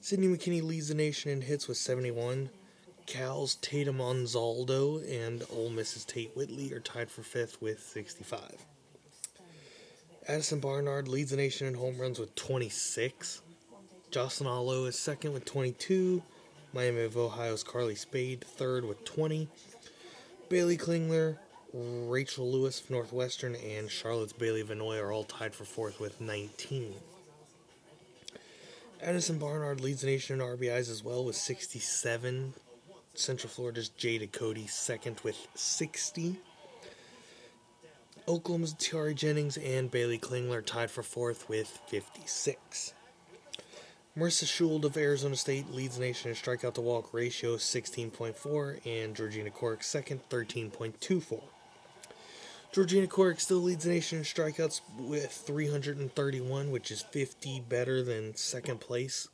Sydney 0.00 0.28
McKinney 0.28 0.62
leads 0.62 0.86
the 0.86 0.94
nation 0.94 1.32
in 1.32 1.40
hits 1.40 1.66
with 1.66 1.76
71. 1.76 2.50
Cal's 3.06 3.56
Tatum 3.56 3.98
Anzaldo 3.98 5.02
and 5.10 5.42
Ole 5.52 5.68
Miss's 5.68 6.04
Tate 6.04 6.36
Whitley 6.36 6.72
are 6.72 6.78
tied 6.78 7.10
for 7.10 7.24
fifth 7.24 7.60
with 7.60 7.82
65. 7.82 8.66
Addison 10.28 10.60
Barnard 10.60 11.08
leads 11.08 11.32
the 11.32 11.36
nation 11.36 11.66
in 11.66 11.74
home 11.74 11.98
runs 11.98 12.20
with 12.20 12.32
26. 12.36 13.42
Jocelyn 14.12 14.48
Alo 14.48 14.84
is 14.84 14.96
second 14.96 15.32
with 15.32 15.44
22. 15.44 16.22
Miami 16.72 17.02
of 17.02 17.16
Ohio's 17.16 17.64
Carly 17.64 17.96
Spade 17.96 18.44
third 18.44 18.84
with 18.84 19.04
20. 19.04 19.48
Baylee 20.48 20.78
Klingler, 20.78 21.38
Rachel 21.72 22.50
Lewis 22.50 22.80
of 22.80 22.90
Northwestern, 22.90 23.54
and 23.54 23.88
Charlotte's 23.88 24.32
Bailey 24.32 24.64
Vanoy 24.64 25.00
are 25.00 25.12
all 25.12 25.22
tied 25.22 25.54
for 25.54 25.64
fourth 25.64 26.00
with 26.00 26.20
19. 26.20 26.94
Addison 29.00 29.38
Barnard 29.38 29.80
leads 29.80 30.00
the 30.00 30.08
nation 30.08 30.40
in 30.40 30.46
RBIs 30.46 30.90
as 30.90 31.04
well 31.04 31.24
with 31.24 31.36
67. 31.36 32.54
Central 33.14 33.50
Florida's 33.50 33.90
Jada 33.96 34.30
Cody 34.30 34.66
second 34.66 35.20
with 35.22 35.46
60. 35.54 36.40
Oklahoma's 38.26 38.74
Tiare 38.74 39.14
Jennings 39.14 39.56
and 39.56 39.90
Baylee 39.90 40.20
Klingler 40.20 40.64
tied 40.64 40.90
for 40.90 41.02
fourth 41.02 41.48
with 41.48 41.80
56. 41.86 42.94
Marissa 44.18 44.44
Schuld 44.44 44.84
of 44.84 44.96
Arizona 44.96 45.36
State 45.36 45.70
leads 45.70 45.96
the 45.96 46.00
nation 46.00 46.30
in 46.30 46.36
strikeout 46.36 46.74
to 46.74 46.80
walk 46.80 47.14
ratio 47.14 47.56
16.4, 47.56 48.84
and 48.84 49.14
Georgina 49.14 49.50
Corrick 49.50 49.84
second, 49.84 50.20
13.24. 50.28 51.40
Georgina 52.72 53.08
Corrick 53.08 53.40
still 53.40 53.58
leads 53.58 53.84
the 53.84 53.90
nation 53.90 54.18
in 54.18 54.24
strikeouts 54.24 54.80
with 54.96 55.32
331, 55.32 56.70
which 56.70 56.92
is 56.92 57.02
50 57.02 57.64
better 57.68 58.02
than 58.02 58.36
second 58.36 58.80
place. 58.80 59.28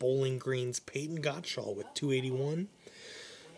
Bowling 0.00 0.38
Green's 0.38 0.80
Peyton 0.80 1.22
Gottschall 1.22 1.76
with 1.76 1.86
281. 1.94 2.68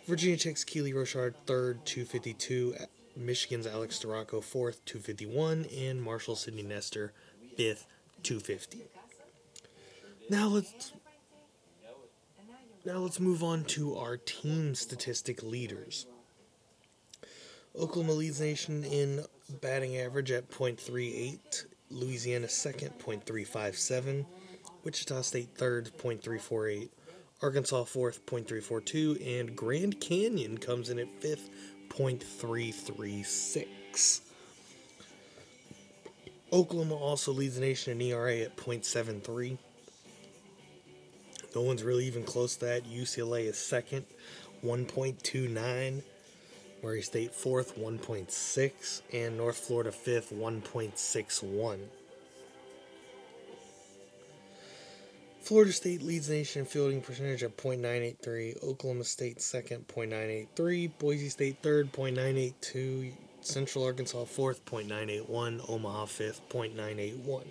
Virginia 0.07 0.37
Tech's 0.37 0.65
Keely 0.65 0.93
Rochard 0.93 1.35
third, 1.47 1.85
252. 1.87 2.75
Michigan's 3.17 3.67
Alex 3.67 3.99
Storako 3.99 4.43
fourth, 4.43 4.85
251, 4.85 5.67
and 5.77 6.03
Marshall 6.03 6.37
Sydney 6.37 6.63
Nestor 6.63 7.13
fifth, 7.57 7.87
250. 8.23 8.83
Now 10.29 10.49
let's 10.49 10.93
now 12.85 12.99
let's 12.99 13.21
move 13.21 13.43
on 13.43 13.65
to 13.65 13.97
our 13.97 14.17
team 14.17 14.75
statistic 14.75 15.43
leaders. 15.43 16.07
Oklahoma 17.79 18.13
leads 18.13 18.41
nation 18.41 18.85
in 18.85 19.25
batting 19.63 19.97
average 19.97 20.31
at 20.31 20.51
.38, 20.51 21.65
Louisiana 21.91 22.49
second, 22.49 22.91
.357, 22.99 24.27
Wichita 24.85 25.23
State 25.23 25.49
third, 25.55 25.91
.348, 25.97 26.91
Arkansas 27.41 27.85
fourth, 27.85 28.27
.342, 28.27 29.41
and 29.41 29.57
Grand 29.57 29.99
Canyon 30.01 30.59
comes 30.59 30.91
in 30.91 30.99
at 30.99 31.09
fifth, 31.21 31.49
.336. 31.89 34.21
Oklahoma 36.53 36.97
also 36.97 37.33
leads 37.33 37.55
the 37.55 37.63
nation 37.63 37.93
in 37.93 38.03
ERA 38.03 38.41
at 38.41 38.55
.73. 38.57 39.57
No 41.55 41.63
one's 41.63 41.83
really 41.83 42.07
even 42.07 42.25
close 42.25 42.57
to 42.57 42.67
that. 42.67 42.85
UCLA 42.85 43.47
is 43.47 43.57
second, 43.57 44.05
1.29. 44.63 46.03
Murray 46.83 47.03
State 47.03 47.35
fourth, 47.35 47.79
1.6. 47.79 49.03
And 49.13 49.37
North 49.37 49.59
Florida 49.59 49.93
fifth, 49.93 50.33
1.61. 50.33 51.79
Florida 55.41 55.73
State 55.73 56.03
leads 56.03 56.29
the 56.29 56.35
nation 56.35 56.61
in 56.61 56.67
fielding 56.67 57.01
percentage 57.01 57.43
at 57.43 57.57
.983. 57.57 58.63
Oklahoma 58.63 59.05
State 59.05 59.41
second, 59.41 59.87
.983. 59.89 60.91
Boise 60.99 61.29
State 61.29 61.59
third, 61.63 61.93
.982. 61.93 63.13
Central 63.41 63.85
Arkansas 63.85 64.25
fourth, 64.25 64.65
.981. 64.65 65.69
Omaha 65.69 66.07
fifth, 66.07 66.49
.981. 66.49 67.45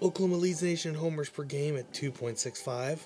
Oklahoma 0.00 0.36
leads 0.36 0.60
the 0.60 0.66
nation 0.66 0.94
in 0.94 1.00
homers 1.00 1.28
per 1.28 1.42
game 1.42 1.76
at 1.76 1.92
2.65. 1.92 3.00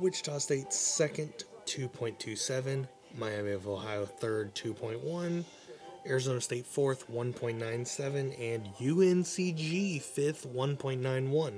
Wichita 0.00 0.38
State 0.38 0.72
second, 0.72 1.44
2.27. 1.66 2.86
Miami 3.16 3.52
of 3.52 3.68
Ohio 3.68 4.06
third, 4.06 4.54
2.1. 4.54 5.44
Arizona 6.06 6.40
State 6.40 6.66
fourth, 6.66 7.10
1.97. 7.10 8.38
And 8.40 8.66
UNCG 8.76 10.02
fifth, 10.02 10.46
1.91. 10.46 11.52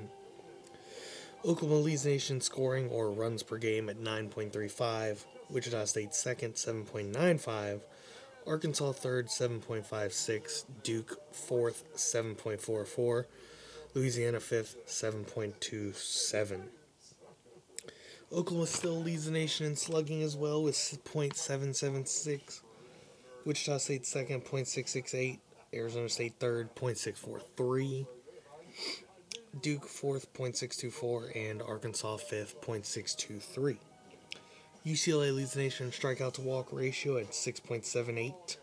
Oklahoma 1.45 1.81
leads 1.81 2.05
nation 2.05 2.41
scoring 2.41 2.89
or 2.91 3.11
runs 3.11 3.43
per 3.43 3.57
game 3.57 3.89
at 3.89 4.01
9.35. 4.01 5.25
Wichita 5.51 5.85
State 5.85 6.15
second, 6.15 6.55
7.95. 6.55 7.81
Arkansas 8.47 8.93
third, 8.93 9.27
7.56. 9.29 10.65
Duke 10.83 11.19
fourth, 11.33 11.85
7.44. 11.97 13.25
Louisiana 13.95 14.41
fifth, 14.41 14.77
7.27. 14.87 16.61
Oklahoma 18.33 18.67
still 18.67 18.97
leads 18.97 19.27
the 19.27 19.31
nation 19.31 19.67
in 19.67 19.77
slugging 19.77 20.23
as 20.23 20.37
well 20.37 20.63
with 20.63 20.75
.776. 20.75 22.61
Wichita 23.45 23.79
State 23.79 24.05
second, 24.05 24.45
.668. 24.45 25.39
Arizona 25.73 26.09
State 26.09 26.35
third, 26.41 26.75
.643. 26.75 28.07
Duke 29.63 29.87
fourth, 29.87 30.33
.624. 30.35 31.51
And 31.51 31.63
Arkansas 31.63 32.17
fifth, 32.17 32.61
.623. 32.61 33.77
UCLA 34.85 35.35
leads 35.35 35.55
the 35.55 35.61
nation 35.61 35.87
in 35.87 35.93
strikeout 35.93 36.35
to 36.35 36.41
walk 36.41 36.69
ratio 36.73 37.19
at 37.19 37.31
6.78. 37.31 38.57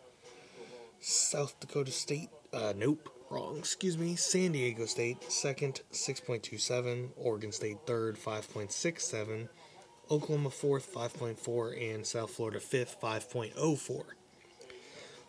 South 1.01 1.59
Dakota 1.59 1.91
State, 1.91 2.29
uh, 2.53 2.73
nope, 2.75 3.12
wrong, 3.33 3.57
excuse 3.57 3.97
me. 3.97 4.15
San 4.15 4.51
Diego 4.51 4.85
State, 4.85 5.31
second, 5.31 5.81
6.27. 5.91 7.09
Oregon 7.17 7.51
State, 7.51 7.77
third, 7.85 8.17
5.67. 8.17 9.49
Oklahoma, 10.11 10.49
fourth, 10.49 10.93
5.4. 10.93 11.95
And 11.95 12.05
South 12.05 12.31
Florida, 12.31 12.59
fifth, 12.59 12.97
5.04. 13.01 14.03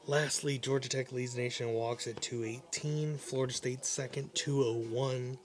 Lastly, 0.07 0.59
Georgia 0.59 0.89
Tech 0.91 1.13
leads 1.13 1.35
nation 1.37 1.71
walks 1.71 2.07
at 2.07 2.21
218. 2.21 3.17
Florida 3.17 3.55
State, 3.55 3.87
second, 3.87 4.35
201. 4.35 5.39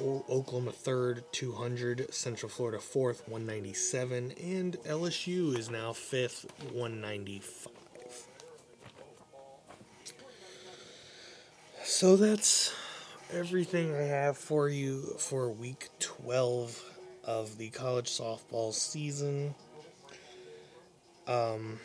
Oklahoma 0.00 0.72
third, 0.72 1.24
200. 1.32 2.14
Central 2.14 2.48
Florida 2.48 2.78
fourth, 2.78 3.28
197. 3.28 4.32
And 4.40 4.76
LSU 4.84 5.58
is 5.58 5.68
now 5.68 5.92
fifth, 5.92 6.46
195. 6.72 7.79
So 11.90 12.14
that's 12.14 12.72
everything 13.32 13.92
I 13.92 14.02
have 14.02 14.38
for 14.38 14.68
you 14.68 15.16
for 15.18 15.50
week 15.50 15.88
12 15.98 16.82
of 17.24 17.58
the 17.58 17.68
college 17.70 18.08
softball 18.08 18.72
season. 18.72 19.56
Um, 21.26 21.80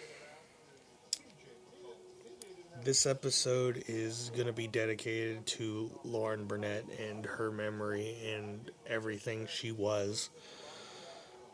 this 2.84 3.08
episode 3.08 3.84
is 3.88 4.30
going 4.36 4.46
to 4.46 4.54
be 4.54 4.68
dedicated 4.68 5.44
to 5.48 5.90
Lauren 6.04 6.46
Bernett 6.46 6.86
and 7.00 7.26
her 7.26 7.50
memory 7.50 8.16
and 8.28 8.70
everything 8.86 9.48
she 9.48 9.72
was. 9.72 10.30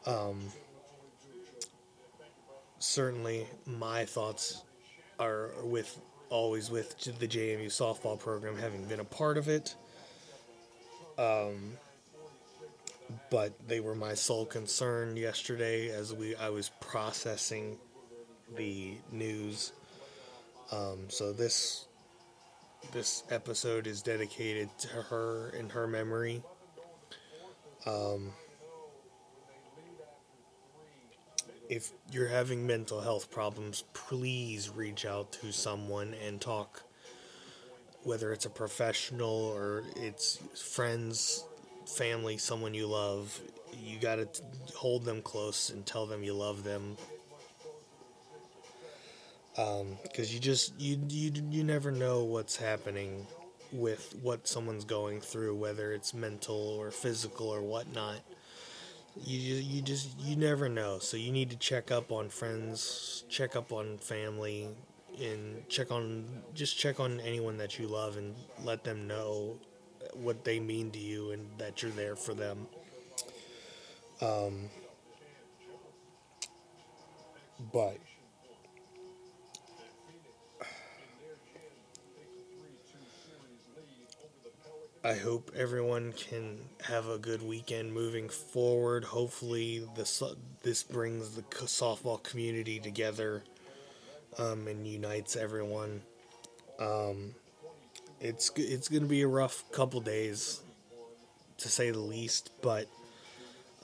Um, 0.06 0.41
certainly, 2.80 3.47
my 3.66 4.04
thoughts 4.04 4.62
are 5.20 5.52
with 5.64 5.97
always 6.32 6.71
with 6.71 6.97
the 7.19 7.27
JMU 7.27 7.67
softball 7.67 8.17
program, 8.17 8.57
having 8.57 8.86
been 8.86 8.99
a 8.99 9.05
part 9.05 9.38
of 9.38 9.47
it. 9.47 9.75
Um, 11.17 11.73
but 13.29 13.53
they 13.67 13.79
were 13.79 13.93
my 13.93 14.13
sole 14.13 14.45
concern 14.45 15.17
yesterday 15.17 15.89
as 15.89 16.13
we 16.13 16.36
I 16.36 16.49
was 16.49 16.71
processing 16.79 17.77
the 18.55 18.95
news. 19.11 19.73
Um, 20.71 21.09
so 21.09 21.34
this 21.34 21.86
this 22.93 23.23
episode 23.29 23.86
is 23.86 24.01
dedicated 24.01 24.69
to 24.79 24.88
her 24.88 25.49
in 25.57 25.69
her 25.69 25.88
memory. 25.88 26.41
Um, 27.86 28.32
if 31.72 31.93
you're 32.11 32.28
having 32.28 32.67
mental 32.67 32.99
health 32.99 33.32
problems, 33.32 33.86
please 33.93 34.69
reach 34.69 35.05
out 35.05 35.32
to 35.32 35.53
someone 35.53 36.13
and 36.28 36.41
talk. 36.41 36.84
Whether 38.03 38.34
it's 38.34 38.45
a 38.45 38.49
professional 38.49 39.30
or 39.30 39.84
it's 39.95 40.38
friends, 40.61 41.45
family, 41.88 42.38
someone 42.38 42.74
you 42.74 42.88
love, 42.88 43.39
you 43.82 43.97
got 43.99 44.15
to 44.15 44.28
hold 44.76 45.05
them 45.05 45.22
close 45.22 45.69
and 45.69 45.86
tell 45.86 46.05
them 46.05 46.26
you 46.26 46.34
love 46.34 46.65
them. 46.65 46.97
Because 49.55 49.82
um, 49.82 50.34
you 50.34 50.39
just 50.41 50.78
you 50.78 50.99
you 51.07 51.32
you 51.49 51.63
never 51.63 51.89
know 51.89 52.26
what's 52.26 52.57
happening 52.57 53.26
with 53.72 54.13
what 54.22 54.45
someone's 54.45 54.84
going 54.84 55.22
through, 55.22 55.55
whether 55.55 55.93
it's 55.93 56.13
mental 56.13 56.57
or 56.57 56.91
physical 56.91 57.47
or 57.47 57.61
whatnot 57.61 58.19
you 59.20 59.55
you 59.55 59.82
just 59.82 60.20
you 60.20 60.36
never 60.36 60.70
know. 60.70 60.99
So 60.99 61.18
you 61.18 61.32
need 61.32 61.49
to 61.49 61.57
check 61.57 61.91
up 61.91 62.12
on 62.12 62.30
friends, 62.30 63.24
check 63.30 63.55
up 63.55 63.72
on 63.72 63.97
family, 63.97 64.70
and 65.20 65.68
check 65.70 65.91
on 65.91 66.26
just 66.53 66.78
check 66.78 66.99
on 66.99 67.20
anyone 67.20 67.57
that 67.57 67.78
you 67.78 67.88
love 67.88 68.18
and 68.18 68.36
let 68.64 68.84
them 68.84 69.07
know 69.07 69.57
what 70.14 70.43
they 70.43 70.59
mean 70.59 70.91
to 70.91 70.99
you 70.99 71.32
and 71.32 71.47
that 71.57 71.82
you're 71.82 71.91
there 71.91 72.16
for 72.16 72.34
them. 72.34 72.68
Um, 74.22 74.70
but 77.72 77.97
I 85.04 85.16
hope 85.16 85.52
everyone 85.56 86.14
can 86.14 86.60
have 86.84 87.08
a 87.08 87.18
good 87.18 87.41
weekend 87.41 87.91
moving 87.91 88.30
forward. 88.30 89.04
Hopefully, 89.04 89.84
this 89.95 90.22
this 90.62 90.84
brings 90.84 91.32
the 91.32 91.41
softball 91.41 92.22
community 92.22 92.80
together 92.80 93.41
um, 94.38 94.68
and 94.68 94.86
unites 94.86 95.36
everyone. 95.36 96.04
Um, 96.80 97.34
it's 98.20 98.52
it's 98.56 98.89
going 98.89 99.02
to 99.02 99.10
be 99.10 99.24
a 99.24 99.28
rough 99.28 99.64
couple 99.72 100.02
days, 100.02 100.62
to 101.58 101.68
say 101.68 101.89
the 101.89 101.99
least. 101.99 102.52
But 102.62 102.88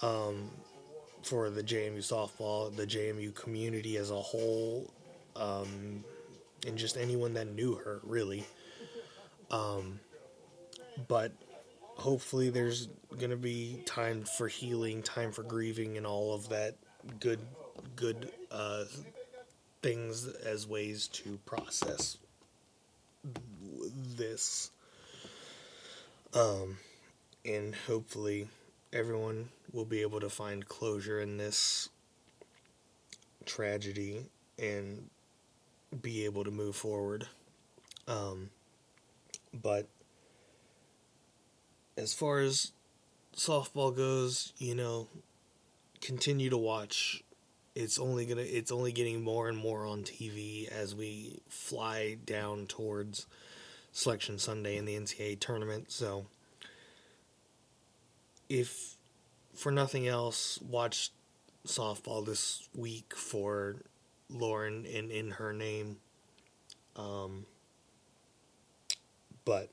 um, 0.03 0.51
for 1.23 1.49
the 1.49 1.63
JMU 1.63 1.97
softball, 1.97 2.75
the 2.75 2.85
JMU 2.85 3.33
community 3.33 3.97
as 3.97 4.11
a 4.11 4.21
whole, 4.21 4.93
um, 5.35 6.03
and 6.67 6.77
just 6.77 6.95
anyone 6.95 7.33
that 7.33 7.47
knew 7.47 7.73
her, 7.73 8.01
really. 8.03 8.45
Um, 9.49 9.99
but 11.07 11.31
hopefully 11.95 12.49
there's 12.49 12.87
going 13.17 13.31
to 13.31 13.37
be 13.37 13.81
time 13.85 14.23
for 14.23 14.47
healing, 14.47 15.01
time 15.01 15.31
for 15.31 15.43
grieving, 15.43 15.97
and 15.97 16.05
all 16.05 16.33
of 16.33 16.49
that 16.49 16.75
good, 17.19 17.39
good 17.95 18.31
uh, 18.51 18.85
things 19.81 20.27
as 20.27 20.67
ways 20.67 21.07
to 21.07 21.39
process 21.45 22.17
this. 24.15 24.71
Um, 26.33 26.77
and 27.45 27.73
hopefully 27.73 28.47
everyone 28.93 29.49
will 29.71 29.85
be 29.85 30.01
able 30.01 30.19
to 30.19 30.29
find 30.29 30.67
closure 30.67 31.21
in 31.21 31.37
this 31.37 31.89
tragedy 33.45 34.25
and 34.59 35.09
be 36.01 36.25
able 36.25 36.43
to 36.43 36.51
move 36.51 36.75
forward. 36.75 37.27
Um, 38.07 38.49
but 39.53 39.87
as 41.97 42.13
far 42.13 42.39
as 42.39 42.71
softball 43.35 43.95
goes, 43.95 44.53
you 44.57 44.75
know, 44.75 45.07
continue 45.99 46.49
to 46.49 46.57
watch. 46.57 47.23
It's 47.75 47.99
only 47.99 48.25
gonna 48.25 48.41
it's 48.41 48.71
only 48.71 48.91
getting 48.91 49.23
more 49.23 49.49
and 49.49 49.57
more 49.57 49.85
on 49.85 50.03
TV 50.03 50.67
as 50.69 50.95
we 50.95 51.41
fly 51.49 52.17
down 52.25 52.67
towards 52.67 53.27
Selection 53.91 54.37
Sunday 54.37 54.77
in 54.77 54.85
the 54.85 54.95
NCAA 54.95 55.39
tournament. 55.39 55.91
So 55.91 56.27
if 58.49 58.95
for 59.53 59.71
nothing 59.71 60.07
else, 60.07 60.59
watch 60.61 61.11
softball 61.67 62.25
this 62.25 62.67
week 62.75 63.13
for 63.15 63.81
Lauren 64.29 64.85
in 64.85 65.11
in 65.11 65.31
her 65.31 65.53
name. 65.53 65.97
Um, 66.95 67.45
but 69.45 69.69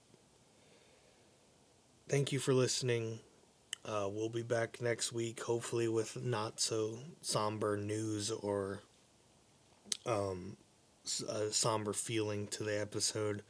thank 2.09 2.32
you 2.32 2.38
for 2.38 2.52
listening. 2.55 3.20
Uh, 3.84 4.09
we'll 4.11 4.28
be 4.28 4.42
back 4.42 4.80
next 4.80 5.12
week, 5.12 5.42
hopefully 5.42 5.88
with 5.88 6.22
not 6.24 6.61
so 6.61 6.98
somber 7.20 7.76
news 7.76 8.30
or 8.30 8.80
um, 10.07 10.57
a 11.28 11.50
somber 11.50 11.92
feeling 11.92 12.46
to 12.46 12.64
the 12.64 12.80
episode. 12.80 13.42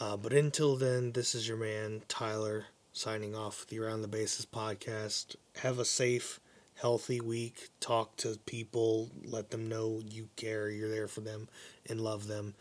Uh, 0.00 0.16
but 0.16 0.32
until 0.32 0.76
then, 0.76 1.12
this 1.12 1.34
is 1.34 1.46
your 1.46 1.56
man 1.56 2.02
Tyler 2.08 2.66
signing 2.92 3.34
off 3.34 3.66
the 3.68 3.78
Around 3.78 4.02
the 4.02 4.08
Bases 4.08 4.46
podcast. 4.46 5.36
Have 5.58 5.78
a 5.78 5.84
safe, 5.84 6.40
healthy 6.80 7.20
week. 7.20 7.68
Talk 7.78 8.16
to 8.16 8.38
people. 8.46 9.10
Let 9.24 9.50
them 9.50 9.68
know 9.68 10.00
you 10.04 10.28
care. 10.34 10.68
You're 10.70 10.90
there 10.90 11.08
for 11.08 11.20
them 11.20 11.48
and 11.88 12.00
love 12.00 12.26
them. 12.26 12.54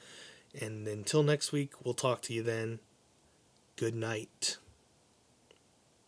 And 0.59 0.87
until 0.87 1.23
next 1.23 1.51
week, 1.51 1.71
we'll 1.83 1.93
talk 1.93 2.21
to 2.23 2.33
you 2.33 2.43
then. 2.43 2.79
Good 3.75 3.95
night. 3.95 4.57